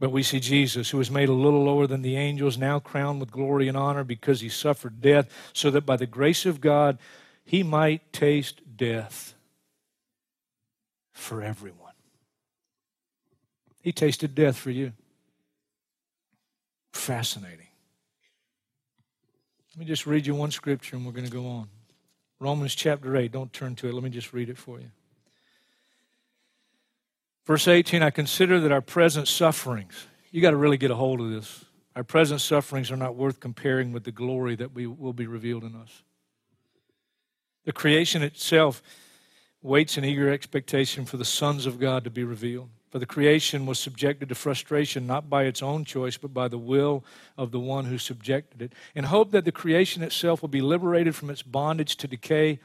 But 0.00 0.10
we 0.10 0.22
see 0.22 0.40
Jesus, 0.40 0.90
who 0.90 0.98
was 0.98 1.10
made 1.10 1.28
a 1.28 1.32
little 1.32 1.64
lower 1.64 1.86
than 1.86 2.02
the 2.02 2.16
angels, 2.16 2.58
now 2.58 2.78
crowned 2.78 3.20
with 3.20 3.30
glory 3.30 3.68
and 3.68 3.76
honor 3.76 4.04
because 4.04 4.40
he 4.40 4.48
suffered 4.48 5.00
death, 5.00 5.30
so 5.52 5.70
that 5.70 5.86
by 5.86 5.96
the 5.96 6.06
grace 6.06 6.44
of 6.44 6.60
God 6.60 6.98
he 7.44 7.62
might 7.62 8.12
taste 8.12 8.60
death 8.76 9.34
for 11.12 11.42
everyone. 11.42 11.92
He 13.80 13.92
tasted 13.92 14.34
death 14.34 14.56
for 14.56 14.70
you. 14.70 14.92
Fascinating. 16.92 17.63
Let 19.74 19.80
me 19.80 19.86
just 19.86 20.06
read 20.06 20.24
you 20.24 20.36
one 20.36 20.52
scripture 20.52 20.94
and 20.94 21.04
we're 21.04 21.10
going 21.10 21.24
to 21.24 21.32
go 21.32 21.48
on. 21.48 21.68
Romans 22.38 22.76
chapter 22.76 23.16
8. 23.16 23.32
Don't 23.32 23.52
turn 23.52 23.74
to 23.76 23.88
it. 23.88 23.94
Let 23.94 24.04
me 24.04 24.10
just 24.10 24.32
read 24.32 24.48
it 24.48 24.56
for 24.56 24.78
you. 24.78 24.90
Verse 27.44 27.66
18 27.66 28.00
I 28.00 28.10
consider 28.10 28.60
that 28.60 28.70
our 28.70 28.80
present 28.80 29.26
sufferings, 29.26 30.06
you 30.30 30.40
got 30.40 30.52
to 30.52 30.56
really 30.56 30.76
get 30.76 30.92
a 30.92 30.94
hold 30.94 31.20
of 31.20 31.30
this. 31.30 31.64
Our 31.96 32.04
present 32.04 32.40
sufferings 32.40 32.92
are 32.92 32.96
not 32.96 33.16
worth 33.16 33.40
comparing 33.40 33.90
with 33.90 34.04
the 34.04 34.12
glory 34.12 34.54
that 34.56 34.72
we 34.72 34.86
will 34.86 35.12
be 35.12 35.26
revealed 35.26 35.64
in 35.64 35.74
us. 35.74 36.04
The 37.64 37.72
creation 37.72 38.22
itself 38.22 38.80
waits 39.60 39.98
in 39.98 40.04
eager 40.04 40.30
expectation 40.30 41.04
for 41.04 41.16
the 41.16 41.24
sons 41.24 41.66
of 41.66 41.80
God 41.80 42.04
to 42.04 42.10
be 42.10 42.22
revealed. 42.22 42.70
For 42.94 43.00
the 43.00 43.06
creation 43.06 43.66
was 43.66 43.80
subjected 43.80 44.28
to 44.28 44.36
frustration 44.36 45.04
not 45.04 45.28
by 45.28 45.46
its 45.46 45.64
own 45.64 45.84
choice, 45.84 46.16
but 46.16 46.32
by 46.32 46.46
the 46.46 46.58
will 46.58 47.02
of 47.36 47.50
the 47.50 47.58
one 47.58 47.86
who 47.86 47.98
subjected 47.98 48.62
it, 48.62 48.72
in 48.94 49.02
hope 49.02 49.32
that 49.32 49.44
the 49.44 49.50
creation 49.50 50.04
itself 50.04 50.42
will 50.42 50.48
be 50.48 50.60
liberated 50.60 51.16
from 51.16 51.28
its 51.28 51.42
bondage 51.42 51.96
to 51.96 52.06
decay 52.06 52.60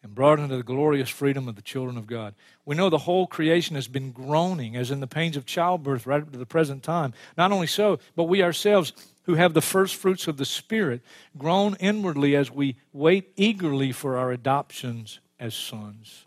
and 0.00 0.14
brought 0.14 0.38
into 0.38 0.56
the 0.56 0.62
glorious 0.62 1.08
freedom 1.08 1.48
of 1.48 1.56
the 1.56 1.62
children 1.62 1.98
of 1.98 2.06
God. 2.06 2.36
We 2.64 2.76
know 2.76 2.88
the 2.88 2.98
whole 2.98 3.26
creation 3.26 3.74
has 3.74 3.88
been 3.88 4.12
groaning, 4.12 4.76
as 4.76 4.92
in 4.92 5.00
the 5.00 5.08
pains 5.08 5.36
of 5.36 5.44
childbirth, 5.44 6.06
right 6.06 6.22
up 6.22 6.30
to 6.30 6.38
the 6.38 6.46
present 6.46 6.84
time. 6.84 7.12
Not 7.36 7.50
only 7.50 7.66
so, 7.66 7.98
but 8.14 8.28
we 8.28 8.44
ourselves, 8.44 8.92
who 9.24 9.34
have 9.34 9.54
the 9.54 9.60
first 9.60 9.96
fruits 9.96 10.28
of 10.28 10.36
the 10.36 10.44
Spirit, 10.44 11.00
groan 11.36 11.76
inwardly 11.80 12.36
as 12.36 12.48
we 12.48 12.76
wait 12.92 13.32
eagerly 13.34 13.90
for 13.90 14.16
our 14.18 14.30
adoptions 14.30 15.18
as 15.40 15.56
sons, 15.56 16.26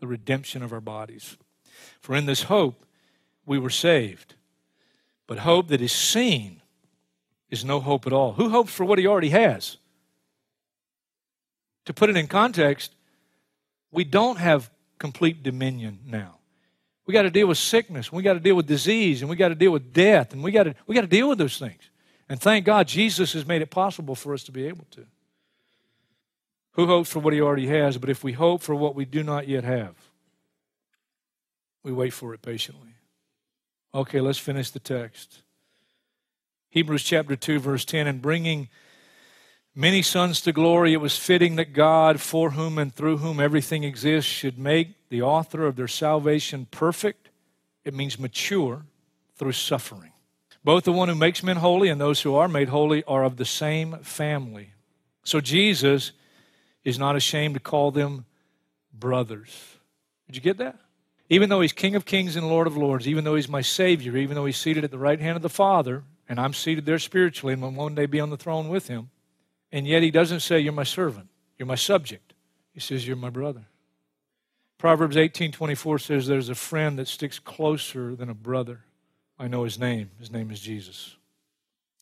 the 0.00 0.06
redemption 0.06 0.62
of 0.62 0.72
our 0.72 0.80
bodies. 0.80 1.36
For 2.06 2.14
in 2.14 2.26
this 2.26 2.44
hope 2.44 2.86
we 3.46 3.58
were 3.58 3.68
saved. 3.68 4.36
But 5.26 5.38
hope 5.38 5.66
that 5.70 5.80
is 5.80 5.90
seen 5.90 6.62
is 7.50 7.64
no 7.64 7.80
hope 7.80 8.06
at 8.06 8.12
all. 8.12 8.34
Who 8.34 8.48
hopes 8.48 8.72
for 8.72 8.84
what 8.84 9.00
he 9.00 9.08
already 9.08 9.30
has? 9.30 9.78
To 11.86 11.92
put 11.92 12.08
it 12.08 12.16
in 12.16 12.28
context, 12.28 12.92
we 13.90 14.04
don't 14.04 14.38
have 14.38 14.70
complete 15.00 15.42
dominion 15.42 15.98
now. 16.06 16.38
We 17.06 17.12
got 17.12 17.22
to 17.22 17.30
deal 17.30 17.48
with 17.48 17.58
sickness, 17.58 18.12
we 18.12 18.22
got 18.22 18.34
to 18.34 18.40
deal 18.40 18.54
with 18.54 18.68
disease, 18.68 19.20
and 19.20 19.28
we 19.28 19.34
got 19.34 19.48
to 19.48 19.56
deal 19.56 19.72
with 19.72 19.92
death, 19.92 20.32
and 20.32 20.44
we 20.44 20.52
got 20.52 20.62
to 20.62 20.76
we 20.86 20.94
got 20.94 21.00
to 21.00 21.08
deal 21.08 21.28
with 21.28 21.38
those 21.38 21.58
things. 21.58 21.90
And 22.28 22.40
thank 22.40 22.64
God 22.64 22.86
Jesus 22.86 23.32
has 23.32 23.44
made 23.44 23.62
it 23.62 23.70
possible 23.70 24.14
for 24.14 24.32
us 24.32 24.44
to 24.44 24.52
be 24.52 24.68
able 24.68 24.86
to. 24.92 25.04
Who 26.74 26.86
hopes 26.86 27.10
for 27.10 27.18
what 27.18 27.32
he 27.32 27.40
already 27.40 27.66
has? 27.66 27.98
But 27.98 28.10
if 28.10 28.22
we 28.22 28.34
hope 28.34 28.62
for 28.62 28.76
what 28.76 28.94
we 28.94 29.04
do 29.04 29.24
not 29.24 29.48
yet 29.48 29.64
have, 29.64 29.96
we 31.86 31.92
wait 31.92 32.12
for 32.12 32.34
it 32.34 32.42
patiently. 32.42 32.96
Okay, 33.94 34.20
let's 34.20 34.40
finish 34.40 34.70
the 34.72 34.80
text. 34.80 35.42
Hebrews 36.70 37.04
chapter 37.04 37.36
2, 37.36 37.60
verse 37.60 37.84
10 37.84 38.08
and 38.08 38.20
bringing 38.20 38.68
many 39.72 40.02
sons 40.02 40.40
to 40.40 40.52
glory, 40.52 40.92
it 40.92 41.00
was 41.00 41.16
fitting 41.16 41.54
that 41.56 41.72
God, 41.72 42.20
for 42.20 42.50
whom 42.50 42.76
and 42.76 42.92
through 42.92 43.18
whom 43.18 43.38
everything 43.38 43.84
exists, 43.84 44.28
should 44.28 44.58
make 44.58 45.08
the 45.10 45.22
author 45.22 45.64
of 45.64 45.76
their 45.76 45.86
salvation 45.86 46.66
perfect. 46.72 47.28
It 47.84 47.94
means 47.94 48.18
mature 48.18 48.82
through 49.36 49.52
suffering. 49.52 50.12
Both 50.64 50.82
the 50.82 50.92
one 50.92 51.08
who 51.08 51.14
makes 51.14 51.44
men 51.44 51.58
holy 51.58 51.88
and 51.88 52.00
those 52.00 52.20
who 52.20 52.34
are 52.34 52.48
made 52.48 52.68
holy 52.68 53.04
are 53.04 53.22
of 53.22 53.36
the 53.36 53.44
same 53.44 53.98
family. 53.98 54.72
So 55.22 55.40
Jesus 55.40 56.10
is 56.82 56.98
not 56.98 57.14
ashamed 57.14 57.54
to 57.54 57.60
call 57.60 57.92
them 57.92 58.24
brothers. 58.92 59.78
Did 60.26 60.34
you 60.34 60.42
get 60.42 60.58
that? 60.58 60.80
Even 61.28 61.48
though 61.48 61.60
he's 61.60 61.72
King 61.72 61.96
of 61.96 62.04
kings 62.04 62.36
and 62.36 62.48
Lord 62.48 62.66
of 62.66 62.76
lords, 62.76 63.08
even 63.08 63.24
though 63.24 63.34
he's 63.34 63.48
my 63.48 63.60
Savior, 63.60 64.16
even 64.16 64.36
though 64.36 64.46
he's 64.46 64.56
seated 64.56 64.84
at 64.84 64.90
the 64.90 64.98
right 64.98 65.20
hand 65.20 65.36
of 65.36 65.42
the 65.42 65.48
Father, 65.48 66.04
and 66.28 66.38
I'm 66.38 66.52
seated 66.52 66.86
there 66.86 66.98
spiritually 66.98 67.52
and 67.52 67.62
will 67.62 67.70
one 67.70 67.94
day 67.94 68.06
be 68.06 68.20
on 68.20 68.30
the 68.30 68.36
throne 68.36 68.68
with 68.68 68.88
him, 68.88 69.10
and 69.72 69.86
yet 69.86 70.02
he 70.02 70.10
doesn't 70.10 70.40
say, 70.40 70.60
You're 70.60 70.72
my 70.72 70.84
servant, 70.84 71.28
you're 71.58 71.66
my 71.66 71.74
subject. 71.74 72.34
He 72.72 72.80
says, 72.80 73.06
You're 73.06 73.16
my 73.16 73.30
brother. 73.30 73.66
Proverbs 74.78 75.16
18 75.16 75.52
24 75.52 75.98
says, 75.98 76.26
There's 76.26 76.48
a 76.48 76.54
friend 76.54 76.98
that 76.98 77.08
sticks 77.08 77.38
closer 77.38 78.14
than 78.14 78.28
a 78.28 78.34
brother. 78.34 78.80
I 79.38 79.48
know 79.48 79.64
his 79.64 79.78
name. 79.78 80.10
His 80.18 80.30
name 80.30 80.50
is 80.50 80.60
Jesus. 80.60 81.16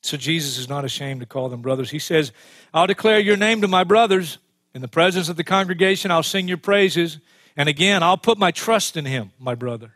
So 0.02 0.16
Jesus 0.16 0.59
is 0.59 0.69
not 0.69 0.85
ashamed 0.85 1.21
to 1.21 1.26
call 1.26 1.49
them 1.49 1.62
brothers. 1.62 1.90
He 1.90 1.99
says, 1.99 2.33
I'll 2.75 2.87
declare 2.87 3.19
your 3.19 3.37
name 3.37 3.62
to 3.62 3.69
my 3.69 3.85
brothers. 3.85 4.38
In 4.75 4.83
the 4.83 4.88
presence 4.88 5.28
of 5.28 5.37
the 5.37 5.45
congregation, 5.45 6.11
I'll 6.11 6.25
sing 6.25 6.49
your 6.49 6.59
praises. 6.59 7.21
And 7.57 7.69
again, 7.69 8.03
I'll 8.03 8.17
put 8.17 8.39
my 8.39 8.51
trust 8.51 8.97
in 8.97 9.05
him, 9.05 9.31
my 9.39 9.55
brother. 9.55 9.93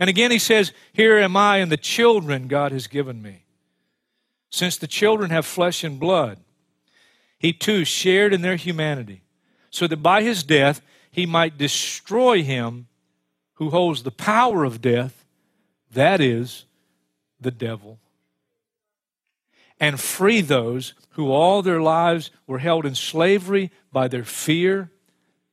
And 0.00 0.10
again, 0.10 0.30
he 0.30 0.38
says, 0.38 0.72
Here 0.92 1.18
am 1.18 1.36
I 1.36 1.58
and 1.58 1.70
the 1.70 1.76
children 1.76 2.48
God 2.48 2.72
has 2.72 2.86
given 2.86 3.22
me. 3.22 3.44
Since 4.50 4.76
the 4.76 4.86
children 4.86 5.30
have 5.30 5.46
flesh 5.46 5.84
and 5.84 6.00
blood, 6.00 6.38
he 7.38 7.52
too 7.52 7.84
shared 7.84 8.32
in 8.32 8.42
their 8.42 8.56
humanity, 8.56 9.22
so 9.70 9.86
that 9.86 9.98
by 9.98 10.22
his 10.22 10.42
death 10.42 10.80
he 11.10 11.26
might 11.26 11.58
destroy 11.58 12.42
him 12.42 12.88
who 13.54 13.70
holds 13.70 14.02
the 14.02 14.10
power 14.10 14.64
of 14.64 14.80
death, 14.80 15.24
that 15.92 16.20
is, 16.20 16.64
the 17.40 17.50
devil, 17.50 18.00
and 19.78 20.00
free 20.00 20.40
those 20.40 20.94
who 21.10 21.30
all 21.30 21.62
their 21.62 21.80
lives 21.80 22.30
were 22.46 22.58
held 22.58 22.86
in 22.86 22.94
slavery 22.94 23.70
by 23.92 24.08
their 24.08 24.24
fear 24.24 24.90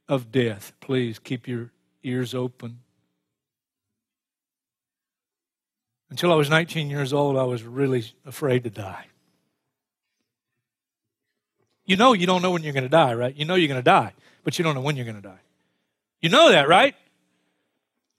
of 0.07 0.31
death. 0.31 0.73
Please 0.79 1.19
keep 1.19 1.47
your 1.47 1.71
ears 2.03 2.33
open. 2.33 2.79
Until 6.09 6.31
I 6.31 6.35
was 6.35 6.49
19 6.49 6.89
years 6.89 7.13
old, 7.13 7.37
I 7.37 7.43
was 7.43 7.63
really 7.63 8.03
afraid 8.25 8.65
to 8.65 8.69
die. 8.69 9.05
You 11.85 11.95
know 11.95 12.13
you 12.13 12.27
don't 12.27 12.41
know 12.41 12.51
when 12.51 12.63
you're 12.63 12.73
going 12.73 12.83
to 12.83 12.89
die, 12.89 13.13
right? 13.13 13.35
You 13.35 13.45
know 13.45 13.55
you're 13.55 13.67
going 13.67 13.79
to 13.79 13.83
die, 13.83 14.13
but 14.43 14.57
you 14.57 14.63
don't 14.63 14.75
know 14.75 14.81
when 14.81 14.95
you're 14.95 15.05
going 15.05 15.15
to 15.15 15.21
die. 15.21 15.39
You 16.21 16.29
know 16.29 16.51
that, 16.51 16.67
right? 16.67 16.95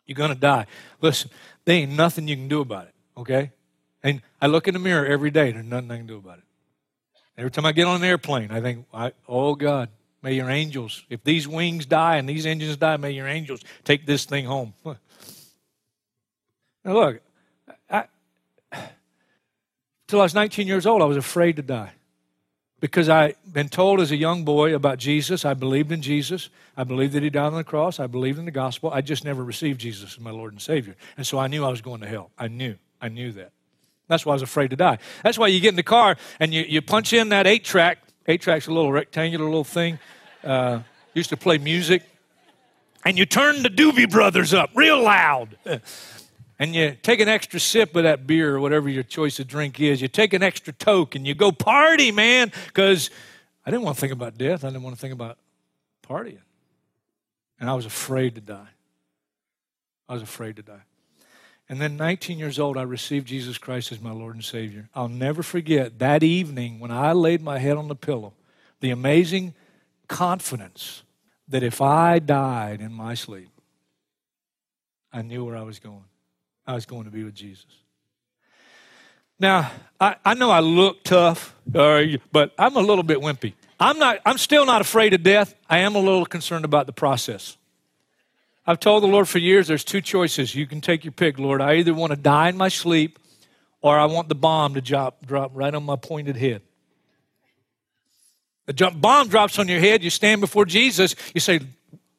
You're 0.07 0.17
going 0.17 0.35
to 0.35 0.41
die. 0.41 0.67
Listen, 1.01 1.31
there 1.65 1.77
ain't 1.77 1.93
nothing 1.93 2.29
you 2.29 2.37
can 2.37 2.49
do 2.49 2.61
about 2.61 2.87
it, 2.87 2.95
okay? 3.17 3.53
And 4.03 4.21
I 4.41 4.47
look 4.47 4.67
in 4.67 4.75
the 4.75 4.81
mirror 4.81 5.07
every 5.07 5.31
day, 5.31 5.53
there's 5.53 5.65
nothing 5.65 5.91
I 5.91 5.97
can 5.99 6.07
do 6.07 6.17
about 6.17 6.39
it. 6.39 6.45
Every 7.39 7.51
time 7.51 7.65
I 7.65 7.73
get 7.73 7.87
on 7.87 7.97
an 7.97 8.05
airplane, 8.05 8.51
I 8.51 8.61
think, 8.61 8.87
I, 8.93 9.13
oh 9.29 9.55
God, 9.55 9.89
may 10.23 10.35
your 10.35 10.51
angels, 10.51 11.05
if 11.11 11.23
these 11.25 11.47
wings 11.49 11.87
die 11.87 12.17
and 12.17 12.29
these 12.29 12.47
engines 12.47 12.77
die, 12.77 12.97
may 12.97 13.11
your 13.11 13.27
angels 13.27 13.61
take 13.85 14.07
this 14.07 14.25
thing 14.25 14.45
home. 14.45 14.75
Now 16.85 16.95
look, 16.95 17.21
I, 17.89 18.07
till 20.09 20.19
I 20.19 20.25
was 20.25 20.35
19 20.35 20.67
years 20.67 20.85
old, 20.85 21.01
I 21.01 21.05
was 21.05 21.17
afraid 21.17 21.55
to 21.55 21.63
die 21.63 21.93
because 22.83 23.09
I'd 23.09 23.37
been 23.51 23.69
told 23.69 24.01
as 24.01 24.11
a 24.11 24.17
young 24.17 24.45
boy 24.45 24.75
about 24.75 24.99
Jesus. 24.99 25.45
I 25.45 25.55
believed 25.55 25.93
in 25.93 26.03
Jesus. 26.03 26.51
I 26.77 26.83
believed 26.83 27.13
that 27.13 27.23
He 27.23 27.31
died 27.31 27.47
on 27.47 27.55
the 27.55 27.63
cross. 27.63 28.01
I 28.01 28.09
believed 28.09 28.41
in 28.41 28.45
the 28.45 28.51
gospel. 28.51 28.91
I 28.93 29.01
just 29.01 29.25
never 29.25 29.45
received 29.45 29.81
Jesus 29.81 30.15
as 30.15 30.21
my 30.21 30.33
Lord 30.33 30.53
and 30.53 30.61
Savior. 30.61 30.97
And 31.17 31.25
so 31.25 31.39
I 31.39 31.47
knew 31.47 31.65
I 31.65 31.71
was 31.71 31.81
going 31.81 32.01
to 32.01 32.09
hell. 32.09 32.33
I 32.37 32.49
knew. 32.49 32.75
I 33.01 33.09
knew 33.09 33.31
that. 33.33 33.53
That's 34.09 34.27
why 34.27 34.33
I 34.33 34.35
was 34.35 34.43
afraid 34.43 34.71
to 34.71 34.77
die. 34.77 34.99
That's 35.23 35.39
why 35.39 35.47
you 35.47 35.61
get 35.61 35.69
in 35.69 35.77
the 35.77 35.85
car 35.85 36.17
and 36.41 36.53
you, 36.53 36.63
you 36.63 36.83
punch 36.83 37.13
in 37.13 37.29
that 37.29 37.47
eight 37.47 37.65
track. 37.65 37.99
Eight 38.27 38.41
track's 38.41 38.69
a 38.69 38.73
little 38.73 38.93
rectangular 38.93 39.45
little 39.45 39.65
thing. 39.65 39.99
Uh, 40.45 40.81
used 41.15 41.31
to 41.31 41.37
play 41.37 41.59
music. 41.59 42.03
And 43.05 43.19
you 43.19 43.27
turn 43.27 43.63
the 43.63 43.69
Doobie 43.69 44.11
Brothers 44.11 44.55
up 44.55 44.71
real 44.75 45.03
loud. 45.03 45.57
and 46.59 46.75
you 46.75 46.97
take 47.03 47.19
an 47.19 47.29
extra 47.29 47.59
sip 47.59 47.97
of 47.97 48.05
that 48.05 48.27
beer 48.27 48.55
or 48.55 48.61
whatever 48.61 48.89
your 48.89 49.03
choice 49.03 49.41
of 49.41 49.49
drink 49.49 49.81
is. 49.81 50.01
You 50.01 50.09
take 50.09 50.33
an 50.33 50.43
extra 50.43 50.73
toke 50.73 51.17
and 51.17 51.27
you 51.27 51.35
go 51.35 51.51
party, 51.51 52.13
man, 52.13 52.53
because 52.67 53.11
I 53.67 53.71
didn't 53.71 53.83
want 53.83 53.97
to 53.97 54.01
think 54.01 54.13
about 54.13 54.39
death. 54.39 54.65
I 54.65 54.69
didn't 54.69 54.83
want 54.83 54.95
to 54.95 55.01
think 55.01 55.13
about 55.13 55.39
partying. 56.09 56.39
And 57.59 57.69
I 57.69 57.75
was 57.75 57.87
afraid 57.87 58.37
to 58.37 58.41
die. 58.41 58.71
I 60.09 60.15
was 60.15 60.23
afraid 60.23 60.57
to 60.57 60.63
die. 60.63 60.83
And 61.73 61.81
then, 61.81 61.97
19 61.97 62.39
years 62.39 62.59
old, 62.59 62.77
I 62.77 62.83
received 62.83 63.27
Jesus 63.27 63.57
Christ 63.57 63.93
as 63.93 63.99
my 63.99 64.11
Lord 64.11 64.35
and 64.35 64.45
Savior. 64.45 64.91
I'll 64.95 65.09
never 65.09 65.43
forget 65.43 66.01
that 66.01 66.23
evening 66.23 66.81
when 66.81 66.91
I 66.91 67.13
laid 67.13 67.41
my 67.41 67.59
head 67.61 67.79
on 67.79 67.89
the 67.89 67.95
pillow, 67.95 68.35
the 68.81 68.91
amazing 68.91 69.55
confidence 70.07 71.03
that 71.49 71.63
if 71.63 71.81
I 71.81 72.19
died 72.19 72.83
in 72.83 72.93
my 72.93 73.15
sleep, 73.15 73.49
I 75.15 75.23
knew 75.23 75.47
where 75.47 75.57
I 75.57 75.63
was 75.63 75.79
going. 75.79 76.05
I 76.67 76.75
was 76.75 76.85
going 76.85 77.05
to 77.05 77.11
be 77.11 77.25
with 77.25 77.35
Jesus. 77.35 77.65
Now, 79.41 79.71
I, 79.99 80.17
I 80.27 80.35
know 80.35 80.51
I 80.51 80.61
look 80.61 81.03
tough, 81.05 81.57
uh, 81.75 82.05
but 82.31 82.53
I'm 82.59 82.77
a 82.77 82.83
little 82.83 83.03
bit 83.03 83.17
wimpy. 83.17 83.55
I'm, 83.81 83.99
not, 83.99 84.19
I'm 84.27 84.37
still 84.37 84.67
not 84.67 84.83
afraid 84.83 85.15
of 85.15 85.23
death. 85.23 85.55
I 85.71 85.79
am 85.79 85.95
a 85.95 86.01
little 86.01 86.27
concerned 86.27 86.67
about 86.67 86.85
the 86.85 86.93
process. 86.93 87.57
I've 88.67 88.79
told 88.81 89.03
the 89.03 89.09
Lord 89.09 89.29
for 89.29 89.39
years 89.39 89.67
there's 89.67 89.85
two 89.85 90.01
choices. 90.01 90.55
You 90.55 90.67
can 90.67 90.81
take 90.81 91.05
your 91.05 91.13
pick, 91.13 91.39
Lord. 91.39 91.61
I 91.61 91.75
either 91.75 91.95
want 91.95 92.13
to 92.13 92.17
die 92.17 92.49
in 92.49 92.57
my 92.57 92.69
sleep 92.69 93.19
or 93.81 93.99
I 93.99 94.05
want 94.07 94.29
the 94.29 94.35
bomb 94.35 94.75
to 94.75 94.81
drop, 94.81 95.27
drop 95.27 95.51
right 95.55 95.75
on 95.75 95.85
my 95.85 95.97
pointed 95.97 96.37
head. 96.37 96.63
The 98.67 98.93
bomb 98.95 99.29
drops 99.29 99.59
on 99.59 99.67
your 99.67 99.81
head. 99.81 100.05
You 100.05 100.11
stand 100.11 100.41
before 100.41 100.65
Jesus. 100.65 101.17
You 101.35 101.41
say, 101.41 101.61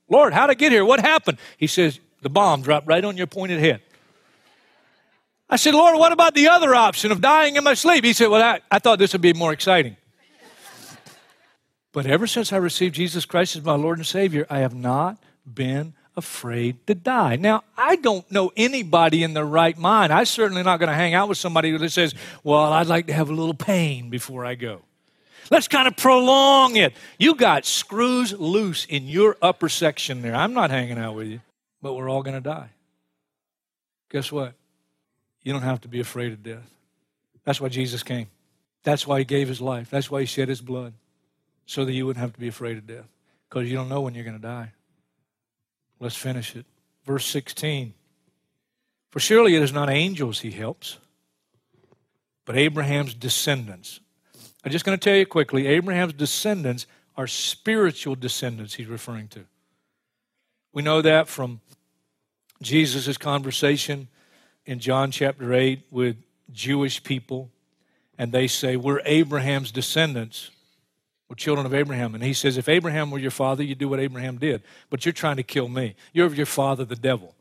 Lord, 0.10 0.34
how'd 0.34 0.50
I 0.50 0.54
get 0.56 0.74
here? 0.74 0.84
What 0.84 1.00
happened? 1.00 1.38
He 1.58 1.68
says, 1.68 2.00
The 2.22 2.30
bomb 2.30 2.62
dropped 2.62 2.88
right 2.88 3.04
on 3.04 3.16
your 3.16 3.28
pointed 3.28 3.60
head. 3.60 3.82
I 5.50 5.56
said, 5.56 5.74
Lord, 5.74 5.98
what 5.98 6.12
about 6.12 6.36
the 6.36 6.50
other 6.50 6.76
option 6.76 7.12
of 7.12 7.22
dying 7.22 7.56
in 7.56 7.64
my 7.64 7.74
sleep? 7.76 8.04
He 8.04 8.12
said, 8.12 8.28
Well, 8.28 8.44
I, 8.44 8.60
I 8.70 8.80
thought 8.80 9.00
this 9.00 9.14
would 9.14 9.22
be 9.22 9.34
more 9.34 9.54
exciting. 9.54 9.96
But 11.94 12.08
ever 12.08 12.28
since 12.28 12.52
I 12.52 12.58
received 12.58 12.96
Jesus 12.96 13.24
Christ 13.24 13.56
as 13.56 13.64
my 13.64 13.76
Lord 13.76 14.00
and 14.00 14.08
Savior, 14.08 14.46
I 14.50 14.60
have 14.60 14.74
not 14.74 15.18
been 15.46 15.94
afraid 16.16 16.86
to 16.88 16.96
die. 16.96 17.36
Now, 17.36 17.64
I 17.78 17.96
don't 17.96 18.30
know 18.32 18.52
anybody 18.56 19.24
in 19.24 19.34
their 19.34 19.46
right 19.46 19.78
mind. 19.78 20.14
I'm 20.14 20.26
certainly 20.26 20.64
not 20.64 20.80
going 20.80 20.90
to 20.90 20.96
hang 20.96 21.14
out 21.14 21.30
with 21.30 21.38
somebody 21.38 21.76
that 21.76 21.90
says, 21.92 22.14
Well, 22.44 22.74
I'd 22.74 22.88
like 22.88 23.08
to 23.08 23.14
have 23.14 23.30
a 23.30 23.34
little 23.34 23.54
pain 23.54 24.10
before 24.10 24.46
I 24.46 24.56
go. 24.56 24.82
Let's 25.52 25.68
kind 25.68 25.88
of 25.88 25.98
prolong 25.98 26.76
it. 26.78 26.94
You 27.18 27.36
got 27.36 27.66
screws 27.66 28.34
loose 28.34 28.86
in 28.86 29.08
your 29.08 29.38
upper 29.42 29.70
section 29.70 30.22
there. 30.22 30.36
I'm 30.36 30.54
not 30.54 30.70
hanging 30.72 30.98
out 30.98 31.16
with 31.16 31.28
you, 31.28 31.42
but 31.82 31.94
we're 31.94 32.10
all 32.10 32.24
going 32.24 32.36
to 32.36 32.42
die. 32.42 32.70
Guess 34.10 34.32
what? 34.32 34.54
You 35.42 35.52
don't 35.52 35.64
have 35.64 35.82
to 35.82 35.88
be 35.88 36.00
afraid 36.00 36.32
of 36.32 36.44
death. 36.44 36.70
That's 37.44 37.60
why 37.60 37.70
Jesus 37.70 38.04
came. 38.04 38.28
That's 38.84 39.06
why 39.06 39.20
he 39.20 39.26
gave 39.26 39.48
his 39.48 39.60
life. 39.62 39.90
That's 39.90 40.10
why 40.10 40.22
he 40.22 40.26
shed 40.26 40.50
his 40.50 40.62
blood, 40.62 40.94
so 41.66 41.86
that 41.86 41.92
you 41.92 42.06
wouldn't 42.06 42.22
have 42.22 42.34
to 42.34 42.40
be 42.40 42.48
afraid 42.48 42.78
of 42.78 42.88
death, 42.88 43.08
because 43.50 43.70
you 43.70 43.76
don't 43.76 43.90
know 43.90 44.02
when 44.02 44.14
you're 44.16 44.24
going 44.24 44.38
to 44.38 44.42
die. 44.42 44.72
Let's 46.04 46.18
finish 46.18 46.54
it. 46.58 46.66
Verse 47.06 47.26
16. 47.26 47.94
For 49.10 49.22
surely 49.22 49.56
it 49.56 49.62
is 49.62 49.72
not 49.72 49.90
angels 49.90 50.42
he 50.42 50.52
helps, 50.52 50.98
but 52.44 52.58
Abraham's 52.58 53.14
descendants. 53.14 54.02
I'm 54.66 54.72
just 54.74 54.84
going 54.84 55.00
to 55.00 55.02
tell 55.02 55.16
you 55.16 55.26
quickly 55.26 55.66
Abraham's 55.66 56.12
descendants 56.12 56.88
are 57.16 57.26
spiritual 57.26 58.16
descendants 58.16 58.74
he's 58.74 58.88
referring 58.88 59.30
to. 59.30 59.46
We 60.74 60.82
know 60.82 61.02
that 61.02 61.30
from 61.30 61.62
Jesus' 62.62 63.18
conversation 63.18 64.10
in 64.66 64.80
John 64.80 65.10
chapter 65.10 65.54
8 65.54 65.84
with 65.90 66.18
Jewish 66.52 67.02
people, 67.02 67.50
and 68.18 68.34
they 68.34 68.48
say, 68.48 68.76
We're 68.76 69.02
Abraham's 69.06 69.72
descendants. 69.72 70.52
Children 71.36 71.66
of 71.66 71.74
Abraham. 71.74 72.16
And 72.16 72.24
he 72.24 72.34
says, 72.34 72.58
If 72.58 72.70
Abraham 72.70 73.12
were 73.12 73.20
your 73.20 73.32
father, 73.32 73.64
you'd 73.64 73.78
do 73.78 73.90
what 73.90 74.00
Abraham 74.00 74.38
did. 74.38 74.64
But 74.90 75.06
you're 75.06 75.14
trying 75.14 75.38
to 75.38 75.44
kill 75.44 75.68
me. 75.68 75.96
You're 76.14 76.26
of 76.26 76.38
your 76.38 76.46
father, 76.46 76.86
the 76.86 76.96
devil. 76.96 77.36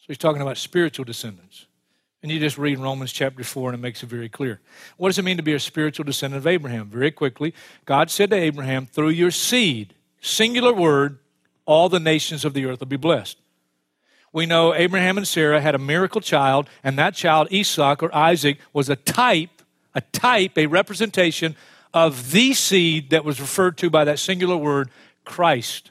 So 0.00 0.04
he's 0.08 0.18
talking 0.18 0.42
about 0.42 0.58
spiritual 0.58 1.04
descendants. 1.04 1.66
And 2.22 2.32
you 2.32 2.40
just 2.40 2.56
read 2.56 2.78
Romans 2.78 3.12
chapter 3.12 3.44
4 3.44 3.70
and 3.70 3.78
it 3.78 3.82
makes 3.82 4.02
it 4.02 4.06
very 4.06 4.28
clear. 4.30 4.60
What 4.96 5.08
does 5.10 5.18
it 5.18 5.24
mean 5.24 5.36
to 5.36 5.42
be 5.42 5.52
a 5.52 5.60
spiritual 5.60 6.04
descendant 6.04 6.38
of 6.38 6.46
Abraham? 6.46 6.88
Very 6.88 7.10
quickly, 7.10 7.54
God 7.84 8.10
said 8.10 8.30
to 8.30 8.36
Abraham, 8.36 8.86
through 8.86 9.10
your 9.10 9.30
seed, 9.30 9.94
singular 10.22 10.72
word, 10.72 11.18
all 11.66 11.88
the 11.88 12.00
nations 12.00 12.44
of 12.44 12.54
the 12.54 12.64
earth 12.64 12.80
will 12.80 12.86
be 12.86 12.96
blessed 12.96 13.36
we 14.34 14.46
know 14.46 14.74
Abraham 14.74 15.16
and 15.16 15.28
Sarah 15.28 15.60
had 15.60 15.76
a 15.76 15.78
miracle 15.78 16.20
child, 16.20 16.68
and 16.82 16.98
that 16.98 17.14
child, 17.14 17.46
Isaac 17.52 18.02
or 18.02 18.12
Isaac, 18.12 18.58
was 18.72 18.88
a 18.88 18.96
type, 18.96 19.62
a 19.94 20.00
type, 20.00 20.58
a 20.58 20.66
representation 20.66 21.54
of 21.94 22.32
the 22.32 22.52
seed 22.52 23.10
that 23.10 23.24
was 23.24 23.40
referred 23.40 23.78
to 23.78 23.88
by 23.88 24.04
that 24.04 24.18
singular 24.18 24.56
word, 24.56 24.90
Christ. 25.24 25.90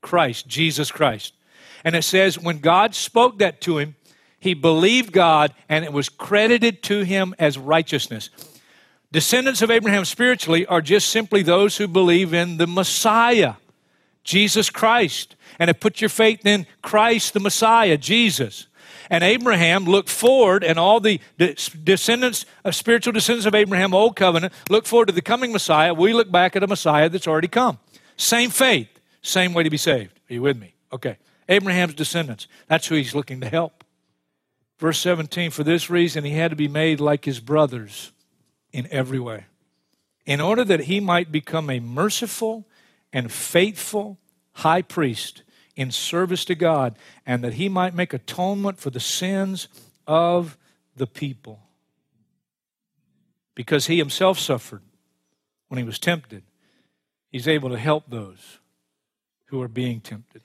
Christ, 0.00 0.46
Jesus 0.46 0.92
Christ. 0.92 1.34
And 1.82 1.96
it 1.96 2.02
says, 2.02 2.38
when 2.38 2.58
God 2.58 2.94
spoke 2.94 3.38
that 3.38 3.60
to 3.62 3.78
him, 3.78 3.96
he 4.38 4.54
believed 4.54 5.12
God, 5.12 5.52
and 5.68 5.84
it 5.84 5.92
was 5.92 6.08
credited 6.08 6.82
to 6.84 7.02
him 7.02 7.34
as 7.38 7.58
righteousness. 7.58 8.30
Descendants 9.10 9.62
of 9.62 9.70
Abraham 9.70 10.04
spiritually 10.04 10.66
are 10.66 10.80
just 10.80 11.08
simply 11.08 11.42
those 11.42 11.76
who 11.78 11.88
believe 11.88 12.32
in 12.32 12.58
the 12.58 12.66
Messiah, 12.68 13.54
Jesus 14.22 14.70
Christ 14.70 15.34
and 15.58 15.68
have 15.68 15.80
put 15.80 16.00
your 16.00 16.10
faith 16.10 16.44
in 16.44 16.66
Christ, 16.82 17.34
the 17.34 17.40
Messiah, 17.40 17.96
Jesus. 17.96 18.66
And 19.10 19.22
Abraham 19.22 19.84
looked 19.84 20.08
forward, 20.08 20.64
and 20.64 20.78
all 20.78 21.00
the 21.00 21.20
descendants, 21.38 22.44
uh, 22.64 22.72
spiritual 22.72 23.12
descendants 23.12 23.46
of 23.46 23.54
Abraham, 23.54 23.94
Old 23.94 24.16
Covenant, 24.16 24.52
look 24.68 24.86
forward 24.86 25.06
to 25.06 25.12
the 25.12 25.22
coming 25.22 25.52
Messiah. 25.52 25.94
We 25.94 26.12
look 26.12 26.30
back 26.30 26.56
at 26.56 26.62
a 26.62 26.66
Messiah 26.66 27.08
that's 27.08 27.28
already 27.28 27.48
come. 27.48 27.78
Same 28.16 28.50
faith, 28.50 28.88
same 29.22 29.54
way 29.54 29.62
to 29.62 29.70
be 29.70 29.76
saved. 29.76 30.18
Are 30.30 30.34
you 30.34 30.42
with 30.42 30.58
me? 30.58 30.74
Okay. 30.92 31.18
Abraham's 31.48 31.94
descendants. 31.94 32.48
That's 32.66 32.86
who 32.88 32.96
he's 32.96 33.14
looking 33.14 33.40
to 33.40 33.48
help. 33.48 33.84
Verse 34.78 34.98
17 34.98 35.50
For 35.50 35.64
this 35.64 35.88
reason, 35.88 36.24
he 36.24 36.32
had 36.32 36.50
to 36.50 36.56
be 36.56 36.68
made 36.68 37.00
like 37.00 37.24
his 37.24 37.40
brothers 37.40 38.12
in 38.72 38.88
every 38.90 39.20
way, 39.20 39.46
in 40.24 40.40
order 40.40 40.64
that 40.64 40.80
he 40.80 41.00
might 41.00 41.32
become 41.32 41.70
a 41.70 41.80
merciful 41.80 42.66
and 43.12 43.30
faithful 43.32 44.18
high 44.52 44.82
priest 44.82 45.42
in 45.76 45.90
service 45.90 46.44
to 46.46 46.54
God, 46.54 46.98
and 47.24 47.44
that 47.44 47.54
he 47.54 47.68
might 47.68 47.94
make 47.94 48.12
atonement 48.12 48.78
for 48.78 48.90
the 48.90 49.00
sins 49.00 49.68
of 50.06 50.56
the 50.96 51.06
people. 51.06 51.60
Because 53.54 53.86
he 53.86 53.98
himself 53.98 54.38
suffered 54.38 54.82
when 55.68 55.78
he 55.78 55.84
was 55.84 55.98
tempted, 55.98 56.42
he's 57.30 57.46
able 57.46 57.68
to 57.70 57.78
help 57.78 58.04
those 58.08 58.58
who 59.46 59.60
are 59.62 59.68
being 59.68 60.00
tempted. 60.00 60.42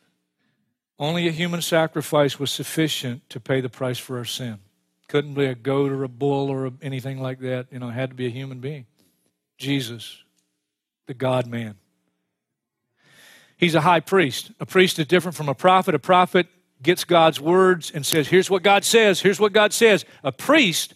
Only 1.00 1.28
a 1.28 1.32
human 1.32 1.62
sacrifice 1.62 2.38
was 2.38 2.52
sufficient 2.52 3.28
to 3.30 3.40
pay 3.40 3.60
the 3.60 3.70
price 3.70 3.98
for 3.98 4.18
our 4.18 4.26
sin. 4.26 4.60
Couldn't 5.08 5.34
be 5.34 5.46
a 5.46 5.56
goat 5.56 5.92
or 5.92 6.04
a 6.04 6.08
bull 6.08 6.50
or 6.50 6.72
anything 6.82 7.20
like 7.20 7.40
that. 7.40 7.68
You 7.72 7.80
know, 7.80 7.90
it 7.90 7.94
had 7.94 8.12
to 8.12 8.16
be 8.16 8.28
a 8.28 8.30
human 8.30 8.60
being. 8.60 8.86
Jesus, 9.58 10.24
the 11.08 11.14
God 11.14 11.48
man. 11.48 11.76
He's 13.62 13.76
a 13.76 13.82
high 13.82 14.00
priest. 14.00 14.52
A 14.60 14.66
priest 14.66 14.98
is 14.98 15.06
different 15.06 15.38
from 15.38 15.48
a 15.48 15.54
prophet. 15.54 15.94
A 15.94 16.00
prophet 16.00 16.48
gets 16.82 17.04
God's 17.04 17.40
words 17.40 17.92
and 17.92 18.04
says, 18.04 18.28
Here's 18.28 18.50
what 18.50 18.64
God 18.64 18.84
says, 18.84 19.22
here's 19.22 19.40
what 19.40 19.54
God 19.54 19.72
says. 19.72 20.04
A 20.24 20.32
priest 20.32 20.96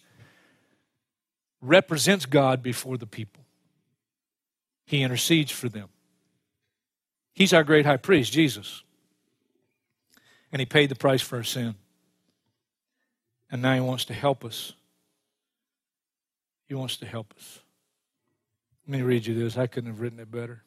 represents 1.61 2.25
God 2.25 2.63
before 2.63 2.97
the 2.97 3.05
people. 3.05 3.45
He 4.87 5.03
intercedes 5.03 5.51
for 5.51 5.69
them. 5.69 5.89
He's 7.33 7.53
our 7.53 7.63
great 7.63 7.85
high 7.85 7.97
priest, 7.97 8.33
Jesus. 8.33 8.81
And 10.51 10.59
he 10.59 10.65
paid 10.65 10.89
the 10.89 10.95
price 10.95 11.21
for 11.21 11.37
our 11.37 11.43
sin. 11.43 11.75
And 13.51 13.61
now 13.61 13.75
he 13.75 13.79
wants 13.79 14.05
to 14.05 14.13
help 14.15 14.43
us. 14.43 14.73
He 16.67 16.73
wants 16.73 16.97
to 16.97 17.05
help 17.05 17.31
us. 17.37 17.59
Let 18.87 18.97
me 18.97 19.03
read 19.03 19.27
you 19.27 19.35
this. 19.35 19.55
I 19.55 19.67
couldn't 19.67 19.91
have 19.91 20.01
written 20.01 20.19
it 20.19 20.31
better. 20.31 20.63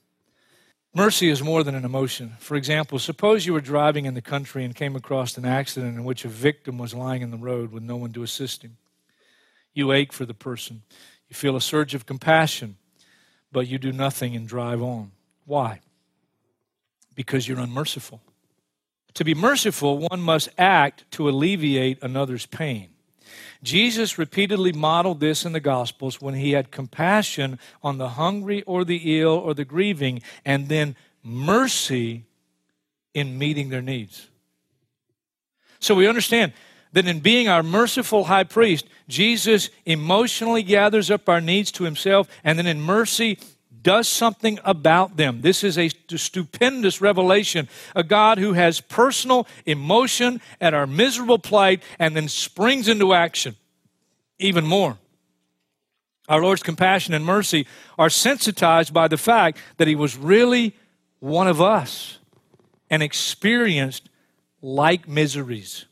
Mercy 0.95 1.29
is 1.29 1.43
more 1.43 1.63
than 1.63 1.75
an 1.75 1.85
emotion. 1.85 2.35
For 2.39 2.57
example, 2.57 2.99
suppose 2.99 3.45
you 3.45 3.53
were 3.53 3.61
driving 3.61 4.07
in 4.07 4.15
the 4.15 4.23
country 4.23 4.65
and 4.65 4.75
came 4.75 4.97
across 4.97 5.37
an 5.37 5.45
accident 5.45 5.97
in 5.97 6.05
which 6.05 6.25
a 6.25 6.29
victim 6.29 6.79
was 6.79 6.95
lying 6.95 7.23
in 7.23 7.31
the 7.31 7.37
road 7.37 7.73
with 7.73 7.83
no 7.83 7.97
one 7.97 8.13
to 8.13 8.23
assist 8.23 8.63
him. 8.63 8.79
You 9.75 9.93
ache 9.93 10.13
for 10.13 10.25
the 10.25 10.35
person. 10.35 10.83
You 11.29 11.35
feel 11.35 11.57
a 11.57 11.61
surge 11.61 11.95
of 11.95 12.07
compassion, 12.07 12.77
but 13.53 13.69
you 13.69 13.79
do 13.79 13.93
nothing 13.93 14.35
and 14.35 14.49
drive 14.49 14.83
on. 14.83 15.13
Why? 15.45 15.81
Because 17.15 17.47
you're 17.47 17.61
unmerciful. 17.61 18.23
To 19.15 19.25
be 19.25 19.35
merciful, 19.35 19.99
one 19.99 20.21
must 20.21 20.49
act 20.57 21.05
to 21.13 21.29
alleviate 21.29 22.03
another's 22.03 22.47
pain. 22.47 22.89
Jesus 23.63 24.19
repeatedly 24.19 24.73
modeled 24.73 25.21
this 25.21 25.45
in 25.45 25.53
the 25.53 25.61
Gospels 25.61 26.21
when 26.21 26.35
he 26.35 26.53
had 26.53 26.71
compassion 26.71 27.59
on 27.83 27.99
the 27.99 28.11
hungry 28.11 28.63
or 28.63 28.85
the 28.85 29.21
ill 29.21 29.33
or 29.33 29.55
the 29.55 29.65
grieving, 29.65 30.23
and 30.45 30.69
then 30.69 30.97
mercy 31.23 32.25
in 33.15 33.39
meeting 33.39 33.69
their 33.69 33.83
needs. 33.83 34.29
So 35.81 35.95
we 35.95 36.09
understand 36.09 36.53
that 36.93 37.07
in 37.07 37.21
being 37.21 37.49
our 37.49 37.63
merciful 37.63 38.25
high 38.25 38.45
priest, 38.45 38.87
Jesus 39.09 39.71
emotionally 39.85 40.63
gathers 40.63 41.11
up 41.11 41.29
our 41.29 41.41
needs 41.41 41.71
to 41.73 41.85
himself, 41.85 42.29
and 42.43 42.59
then 42.59 42.67
in 42.67 42.81
mercy, 42.81 43.39
does 43.83 44.09
something 44.09 44.59
about 44.65 45.17
them. 45.17 45.41
This 45.41 45.63
is 45.65 45.79
a 45.79 45.89
stupendous 45.89 47.01
revelation. 47.01 47.69
A 47.95 48.03
God 48.03 48.39
who 48.39 48.53
has 48.53 48.81
personal 48.81 49.47
emotion 49.67 50.41
at 50.61 50.75
our 50.75 50.87
miserable 50.87 51.39
plight 51.39 51.83
and 51.99 52.17
then 52.17 52.29
springs 52.29 52.89
into 52.89 53.13
action 53.13 53.57
even 54.39 54.67
more. 54.67 54.99
Our 56.29 56.43
Lord's 56.43 56.63
compassion 56.63 57.15
and 57.15 57.25
mercy 57.25 57.67
are 57.99 58.11
sensitized 58.11 58.93
by 58.93 59.09
the 59.09 59.17
fact 59.17 59.59
that 59.79 59.89
He 59.89 59.95
was 59.95 60.17
really 60.17 60.75
one 61.21 61.49
of 61.49 61.61
us 61.61 62.19
and 62.91 63.03
experienced 63.03 64.09
like 64.61 65.09
miseries. 65.09 65.87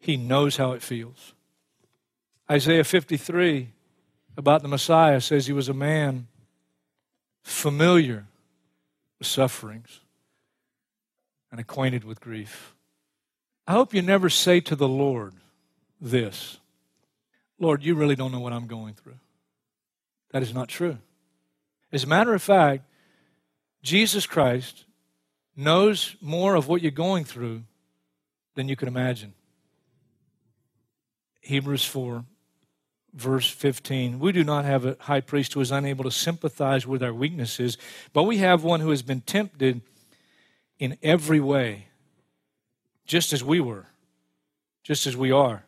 He 0.00 0.16
knows 0.16 0.56
how 0.56 0.72
it 0.72 0.82
feels. 0.82 1.34
Isaiah 2.50 2.84
53 2.84 3.68
about 4.36 4.62
the 4.62 4.68
Messiah 4.68 5.20
says 5.20 5.46
he 5.46 5.52
was 5.52 5.68
a 5.68 5.74
man 5.74 6.28
familiar 7.42 8.26
with 9.18 9.28
sufferings 9.28 10.00
and 11.50 11.60
acquainted 11.60 12.04
with 12.04 12.20
grief. 12.20 12.74
I 13.66 13.72
hope 13.72 13.94
you 13.94 14.02
never 14.02 14.30
say 14.30 14.60
to 14.60 14.76
the 14.76 14.88
Lord 14.88 15.34
this 16.00 16.58
Lord, 17.58 17.82
you 17.82 17.96
really 17.96 18.14
don't 18.14 18.30
know 18.30 18.40
what 18.40 18.52
I'm 18.52 18.68
going 18.68 18.94
through. 18.94 19.18
That 20.30 20.42
is 20.42 20.54
not 20.54 20.68
true. 20.68 20.98
As 21.90 22.04
a 22.04 22.06
matter 22.06 22.34
of 22.34 22.42
fact, 22.42 22.84
Jesus 23.82 24.26
Christ 24.26 24.84
knows 25.56 26.14
more 26.20 26.54
of 26.54 26.68
what 26.68 26.82
you're 26.82 26.90
going 26.92 27.24
through 27.24 27.64
than 28.54 28.68
you 28.68 28.76
can 28.76 28.88
imagine. 28.88 29.34
Hebrews 31.40 31.84
4 31.84 32.24
verse 33.14 33.50
15 33.50 34.18
we 34.18 34.32
do 34.32 34.44
not 34.44 34.64
have 34.64 34.84
a 34.84 34.96
high 35.00 35.20
priest 35.20 35.54
who 35.54 35.60
is 35.60 35.70
unable 35.70 36.04
to 36.04 36.10
sympathize 36.10 36.86
with 36.86 37.02
our 37.02 37.12
weaknesses 37.12 37.78
but 38.12 38.24
we 38.24 38.38
have 38.38 38.62
one 38.62 38.80
who 38.80 38.90
has 38.90 39.02
been 39.02 39.20
tempted 39.22 39.80
in 40.78 40.96
every 41.02 41.40
way 41.40 41.86
just 43.06 43.32
as 43.32 43.42
we 43.42 43.60
were 43.60 43.86
just 44.82 45.06
as 45.06 45.16
we 45.16 45.30
are 45.30 45.64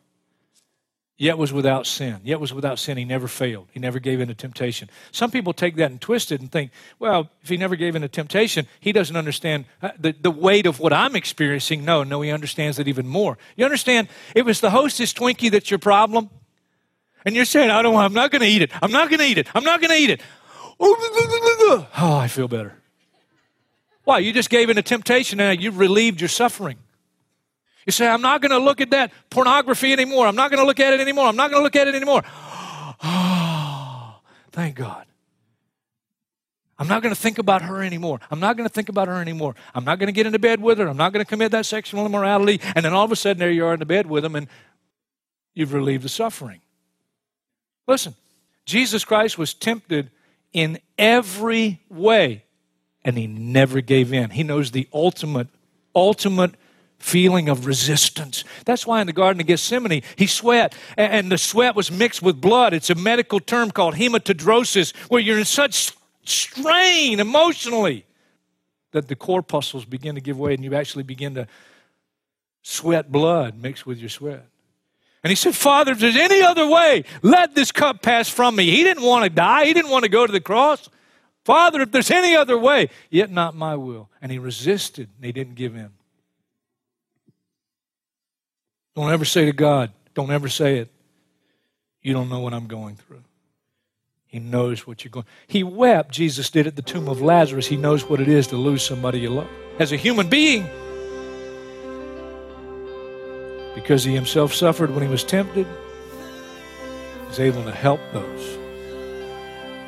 yet 1.21 1.37
was 1.37 1.53
without 1.53 1.85
sin. 1.85 2.19
Yet 2.23 2.39
was 2.39 2.51
without 2.51 2.79
sin 2.79 2.97
he 2.97 3.05
never 3.05 3.27
failed. 3.27 3.67
He 3.71 3.79
never 3.79 3.99
gave 3.99 4.19
in 4.21 4.29
to 4.29 4.33
temptation. 4.33 4.89
Some 5.11 5.29
people 5.29 5.53
take 5.53 5.75
that 5.75 5.91
and 5.91 6.01
twist 6.01 6.31
it 6.31 6.41
and 6.41 6.51
think 6.51 6.71
well 6.97 7.29
if 7.43 7.49
he 7.49 7.57
never 7.57 7.75
gave 7.75 7.95
in 7.95 8.01
to 8.01 8.07
temptation 8.07 8.65
he 8.79 8.91
doesn't 8.91 9.15
understand 9.15 9.65
uh, 9.83 9.91
the, 9.99 10.15
the 10.19 10.31
weight 10.31 10.65
of 10.65 10.79
what 10.79 10.91
i'm 10.91 11.15
experiencing. 11.15 11.85
No 11.85 12.03
no 12.03 12.21
he 12.21 12.31
understands 12.31 12.79
it 12.79 12.87
even 12.87 13.07
more. 13.07 13.37
You 13.55 13.65
understand 13.65 14.07
it 14.33 14.45
was 14.45 14.61
the 14.61 14.71
hostess 14.71 15.13
twinkie 15.13 15.51
that's 15.51 15.69
your 15.69 15.77
problem 15.77 16.31
and 17.25 17.35
you're 17.35 17.45
saying, 17.45 17.69
I 17.69 17.81
don't 17.81 17.93
want, 17.93 18.05
I'm 18.05 18.13
not 18.13 18.31
going 18.31 18.41
to 18.41 18.47
eat 18.47 18.61
it. 18.61 18.71
I'm 18.81 18.91
not 18.91 19.09
going 19.09 19.19
to 19.19 19.25
eat 19.25 19.37
it. 19.37 19.47
I'm 19.53 19.63
not 19.63 19.81
going 19.81 19.91
to 19.91 19.97
eat 19.97 20.09
it. 20.09 20.21
Oh, 20.79 21.87
I 21.99 22.27
feel 22.27 22.47
better. 22.47 22.73
Why? 24.03 24.19
You 24.19 24.33
just 24.33 24.49
gave 24.49 24.69
in 24.69 24.77
a 24.77 24.81
temptation 24.81 25.39
and 25.39 25.61
you 25.61 25.71
relieved 25.71 26.21
your 26.21 26.29
suffering. 26.29 26.77
You 27.85 27.91
say, 27.91 28.07
I'm 28.07 28.21
not 28.21 28.41
going 28.41 28.51
to 28.51 28.59
look 28.59 28.81
at 28.81 28.91
that 28.91 29.11
pornography 29.29 29.93
anymore. 29.93 30.27
I'm 30.27 30.35
not 30.35 30.51
going 30.51 30.59
to 30.59 30.65
look 30.65 30.79
at 30.79 30.93
it 30.93 30.99
anymore. 30.99 31.27
I'm 31.27 31.35
not 31.35 31.49
going 31.49 31.59
to 31.59 31.63
look 31.63 31.75
at 31.75 31.87
it 31.87 31.95
anymore. 31.95 32.23
Oh, 33.03 34.19
thank 34.51 34.75
God. 34.75 35.05
I'm 36.77 36.87
not 36.87 37.03
going 37.03 37.13
to 37.13 37.19
think 37.19 37.37
about 37.37 37.61
her 37.61 37.83
anymore. 37.83 38.19
I'm 38.31 38.39
not 38.39 38.57
going 38.57 38.67
to 38.67 38.73
think 38.73 38.89
about 38.89 39.07
her 39.07 39.21
anymore. 39.21 39.53
I'm 39.75 39.83
not 39.83 39.99
going 39.99 40.07
to 40.07 40.13
get 40.13 40.25
into 40.25 40.39
bed 40.39 40.61
with 40.61 40.79
her. 40.79 40.87
I'm 40.87 40.97
not 40.97 41.13
going 41.13 41.23
to 41.23 41.29
commit 41.29 41.51
that 41.51 41.67
sexual 41.67 42.05
immorality. 42.07 42.59
And 42.75 42.83
then 42.83 42.93
all 42.93 43.05
of 43.05 43.11
a 43.11 43.15
sudden, 43.15 43.39
there 43.39 43.51
you 43.51 43.65
are 43.65 43.73
in 43.73 43.79
the 43.79 43.85
bed 43.85 44.07
with 44.07 44.25
him, 44.25 44.35
and 44.35 44.47
you've 45.53 45.73
relieved 45.73 46.03
the 46.03 46.09
suffering. 46.09 46.61
Listen, 47.91 48.15
Jesus 48.65 49.03
Christ 49.03 49.37
was 49.37 49.53
tempted 49.53 50.11
in 50.53 50.79
every 50.97 51.81
way, 51.89 52.45
and 53.03 53.17
he 53.17 53.27
never 53.27 53.81
gave 53.81 54.13
in. 54.13 54.29
He 54.29 54.43
knows 54.43 54.71
the 54.71 54.87
ultimate, 54.93 55.49
ultimate 55.93 56.55
feeling 56.99 57.49
of 57.49 57.65
resistance. 57.65 58.45
That's 58.63 58.87
why 58.87 59.01
in 59.01 59.07
the 59.07 59.13
Garden 59.13 59.41
of 59.41 59.47
Gethsemane, 59.47 60.03
he 60.15 60.25
sweat, 60.25 60.73
and 60.95 61.29
the 61.29 61.37
sweat 61.37 61.75
was 61.75 61.91
mixed 61.91 62.21
with 62.21 62.39
blood. 62.39 62.73
It's 62.73 62.89
a 62.89 62.95
medical 62.95 63.41
term 63.41 63.71
called 63.71 63.95
hematidrosis, 63.95 64.95
where 65.09 65.19
you're 65.19 65.39
in 65.39 65.43
such 65.43 65.91
strain 66.23 67.19
emotionally 67.19 68.05
that 68.93 69.09
the 69.09 69.17
corpuscles 69.17 69.83
begin 69.83 70.15
to 70.15 70.21
give 70.21 70.39
way, 70.39 70.53
and 70.53 70.63
you 70.63 70.75
actually 70.75 71.03
begin 71.03 71.35
to 71.35 71.45
sweat 72.61 73.11
blood 73.11 73.61
mixed 73.61 73.85
with 73.85 73.97
your 73.97 74.09
sweat. 74.09 74.45
And 75.23 75.29
he 75.29 75.35
said, 75.35 75.55
Father, 75.55 75.91
if 75.91 75.99
there's 75.99 76.15
any 76.15 76.41
other 76.41 76.67
way, 76.67 77.03
let 77.21 77.53
this 77.53 77.71
cup 77.71 78.01
pass 78.01 78.27
from 78.27 78.55
me. 78.55 78.71
He 78.71 78.83
didn't 78.83 79.03
want 79.03 79.23
to 79.23 79.29
die, 79.29 79.65
he 79.65 79.73
didn't 79.73 79.91
want 79.91 80.03
to 80.03 80.09
go 80.09 80.25
to 80.25 80.31
the 80.31 80.41
cross. 80.41 80.89
Father, 81.43 81.81
if 81.81 81.91
there's 81.91 82.11
any 82.11 82.35
other 82.35 82.57
way, 82.57 82.89
yet 83.09 83.31
not 83.31 83.55
my 83.55 83.75
will. 83.75 84.09
And 84.21 84.31
he 84.31 84.37
resisted 84.37 85.09
and 85.15 85.25
he 85.25 85.31
didn't 85.31 85.55
give 85.55 85.75
in. 85.75 85.89
Don't 88.95 89.11
ever 89.11 89.25
say 89.25 89.45
to 89.45 89.53
God, 89.53 89.91
don't 90.13 90.31
ever 90.31 90.49
say 90.49 90.77
it. 90.77 90.89
You 92.01 92.13
don't 92.13 92.29
know 92.29 92.39
what 92.39 92.53
I'm 92.53 92.67
going 92.67 92.95
through. 92.95 93.23
He 94.25 94.39
knows 94.39 94.87
what 94.87 95.03
you're 95.03 95.11
going. 95.11 95.25
He 95.47 95.63
wept. 95.63 96.11
Jesus 96.11 96.49
did 96.49 96.65
at 96.65 96.75
the 96.75 96.81
tomb 96.81 97.07
of 97.07 97.21
Lazarus. 97.21 97.67
He 97.67 97.75
knows 97.75 98.07
what 98.07 98.21
it 98.21 98.27
is 98.27 98.47
to 98.47 98.57
lose 98.57 98.81
somebody 98.81 99.19
you 99.19 99.29
love. 99.29 99.49
As 99.77 99.91
a 99.91 99.97
human 99.97 100.29
being, 100.29 100.67
because 103.81 104.03
he 104.03 104.13
himself 104.13 104.53
suffered 104.53 104.91
when 104.91 105.03
he 105.03 105.09
was 105.09 105.23
tempted, 105.23 105.65
he's 107.27 107.39
able 107.39 107.63
to 107.63 107.71
help 107.71 107.99
those 108.13 108.57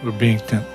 who 0.02 0.10
are 0.10 0.20
being 0.20 0.40
tempted. 0.40 0.73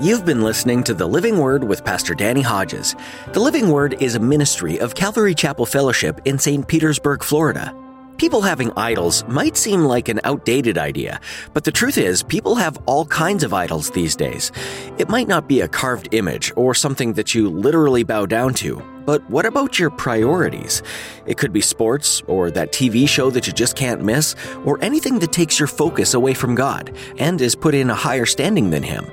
You've 0.00 0.24
been 0.24 0.42
listening 0.42 0.84
to 0.84 0.94
The 0.94 1.08
Living 1.08 1.38
Word 1.38 1.64
with 1.64 1.84
Pastor 1.84 2.14
Danny 2.14 2.40
Hodges. 2.40 2.94
The 3.32 3.40
Living 3.40 3.68
Word 3.68 4.00
is 4.00 4.14
a 4.14 4.20
ministry 4.20 4.78
of 4.78 4.94
Calvary 4.94 5.34
Chapel 5.34 5.66
Fellowship 5.66 6.20
in 6.24 6.38
St. 6.38 6.68
Petersburg, 6.68 7.24
Florida. 7.24 7.74
People 8.16 8.40
having 8.40 8.70
idols 8.76 9.26
might 9.26 9.56
seem 9.56 9.82
like 9.82 10.08
an 10.08 10.20
outdated 10.22 10.78
idea, 10.78 11.20
but 11.52 11.64
the 11.64 11.72
truth 11.72 11.98
is, 11.98 12.22
people 12.22 12.54
have 12.54 12.78
all 12.86 13.06
kinds 13.06 13.42
of 13.42 13.52
idols 13.52 13.90
these 13.90 14.14
days. 14.14 14.52
It 14.98 15.08
might 15.08 15.26
not 15.26 15.48
be 15.48 15.62
a 15.62 15.68
carved 15.68 16.14
image 16.14 16.52
or 16.54 16.76
something 16.76 17.14
that 17.14 17.34
you 17.34 17.50
literally 17.50 18.04
bow 18.04 18.24
down 18.26 18.54
to, 18.54 18.80
but 19.04 19.28
what 19.28 19.46
about 19.46 19.80
your 19.80 19.90
priorities? 19.90 20.80
It 21.26 21.38
could 21.38 21.52
be 21.52 21.60
sports, 21.60 22.22
or 22.28 22.52
that 22.52 22.70
TV 22.70 23.08
show 23.08 23.30
that 23.30 23.48
you 23.48 23.52
just 23.52 23.74
can't 23.74 24.04
miss, 24.04 24.36
or 24.64 24.78
anything 24.80 25.18
that 25.18 25.32
takes 25.32 25.58
your 25.58 25.66
focus 25.66 26.14
away 26.14 26.34
from 26.34 26.54
God 26.54 26.96
and 27.18 27.40
is 27.40 27.56
put 27.56 27.74
in 27.74 27.90
a 27.90 27.96
higher 27.96 28.26
standing 28.26 28.70
than 28.70 28.84
Him. 28.84 29.10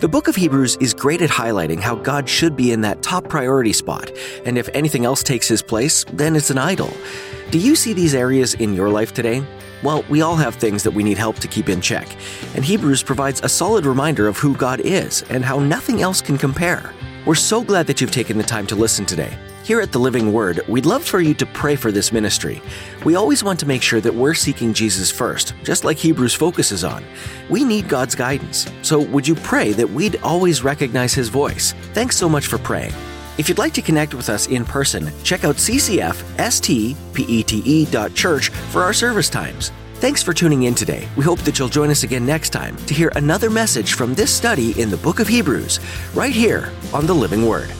The 0.00 0.08
book 0.08 0.28
of 0.28 0.36
Hebrews 0.36 0.76
is 0.76 0.94
great 0.94 1.20
at 1.20 1.28
highlighting 1.28 1.78
how 1.78 1.94
God 1.94 2.26
should 2.26 2.56
be 2.56 2.72
in 2.72 2.80
that 2.80 3.02
top 3.02 3.28
priority 3.28 3.74
spot, 3.74 4.10
and 4.46 4.56
if 4.56 4.70
anything 4.72 5.04
else 5.04 5.22
takes 5.22 5.46
his 5.46 5.60
place, 5.60 6.06
then 6.10 6.36
it's 6.36 6.48
an 6.48 6.56
idol. 6.56 6.90
Do 7.50 7.58
you 7.58 7.76
see 7.76 7.92
these 7.92 8.14
areas 8.14 8.54
in 8.54 8.72
your 8.72 8.88
life 8.88 9.12
today? 9.12 9.44
Well, 9.82 10.02
we 10.08 10.22
all 10.22 10.36
have 10.36 10.54
things 10.54 10.84
that 10.84 10.92
we 10.92 11.02
need 11.02 11.18
help 11.18 11.36
to 11.40 11.48
keep 11.48 11.68
in 11.68 11.82
check, 11.82 12.08
and 12.54 12.64
Hebrews 12.64 13.02
provides 13.02 13.42
a 13.42 13.48
solid 13.50 13.84
reminder 13.84 14.26
of 14.26 14.38
who 14.38 14.56
God 14.56 14.80
is 14.80 15.22
and 15.28 15.44
how 15.44 15.58
nothing 15.58 16.00
else 16.00 16.22
can 16.22 16.38
compare. 16.38 16.94
We're 17.26 17.34
so 17.34 17.62
glad 17.62 17.86
that 17.86 18.00
you've 18.00 18.10
taken 18.10 18.38
the 18.38 18.44
time 18.44 18.66
to 18.68 18.74
listen 18.74 19.04
today. 19.04 19.36
Here 19.62 19.82
at 19.82 19.92
the 19.92 19.98
Living 19.98 20.32
Word, 20.32 20.66
we'd 20.68 20.86
love 20.86 21.04
for 21.04 21.20
you 21.20 21.34
to 21.34 21.44
pray 21.44 21.76
for 21.76 21.92
this 21.92 22.12
ministry. 22.12 22.62
We 23.04 23.14
always 23.14 23.44
want 23.44 23.60
to 23.60 23.66
make 23.66 23.82
sure 23.82 24.00
that 24.00 24.14
we're 24.14 24.32
seeking 24.32 24.72
Jesus 24.72 25.10
first, 25.10 25.52
just 25.62 25.84
like 25.84 25.98
Hebrews 25.98 26.32
focuses 26.32 26.82
on. 26.82 27.04
We 27.50 27.62
need 27.62 27.90
God's 27.90 28.14
guidance, 28.14 28.66
so 28.80 29.00
would 29.00 29.28
you 29.28 29.34
pray 29.34 29.72
that 29.72 29.90
we'd 29.90 30.16
always 30.22 30.64
recognize 30.64 31.12
His 31.12 31.28
voice? 31.28 31.74
Thanks 31.92 32.16
so 32.16 32.26
much 32.26 32.46
for 32.46 32.56
praying. 32.56 32.94
If 33.36 33.50
you'd 33.50 33.58
like 33.58 33.74
to 33.74 33.82
connect 33.82 34.14
with 34.14 34.30
us 34.30 34.46
in 34.46 34.64
person, 34.64 35.12
check 35.22 35.44
out 35.44 35.56
ccfstpete.church 35.56 38.48
for 38.48 38.82
our 38.82 38.94
service 38.94 39.28
times. 39.28 39.72
Thanks 40.00 40.22
for 40.22 40.32
tuning 40.32 40.62
in 40.62 40.74
today. 40.74 41.06
We 41.14 41.24
hope 41.24 41.40
that 41.40 41.58
you'll 41.58 41.68
join 41.68 41.90
us 41.90 42.04
again 42.04 42.24
next 42.24 42.50
time 42.50 42.74
to 42.86 42.94
hear 42.94 43.12
another 43.16 43.50
message 43.50 43.92
from 43.92 44.14
this 44.14 44.34
study 44.34 44.80
in 44.80 44.88
the 44.88 44.96
book 44.96 45.20
of 45.20 45.28
Hebrews, 45.28 45.78
right 46.14 46.32
here 46.32 46.72
on 46.94 47.06
the 47.06 47.12
Living 47.12 47.46
Word. 47.46 47.70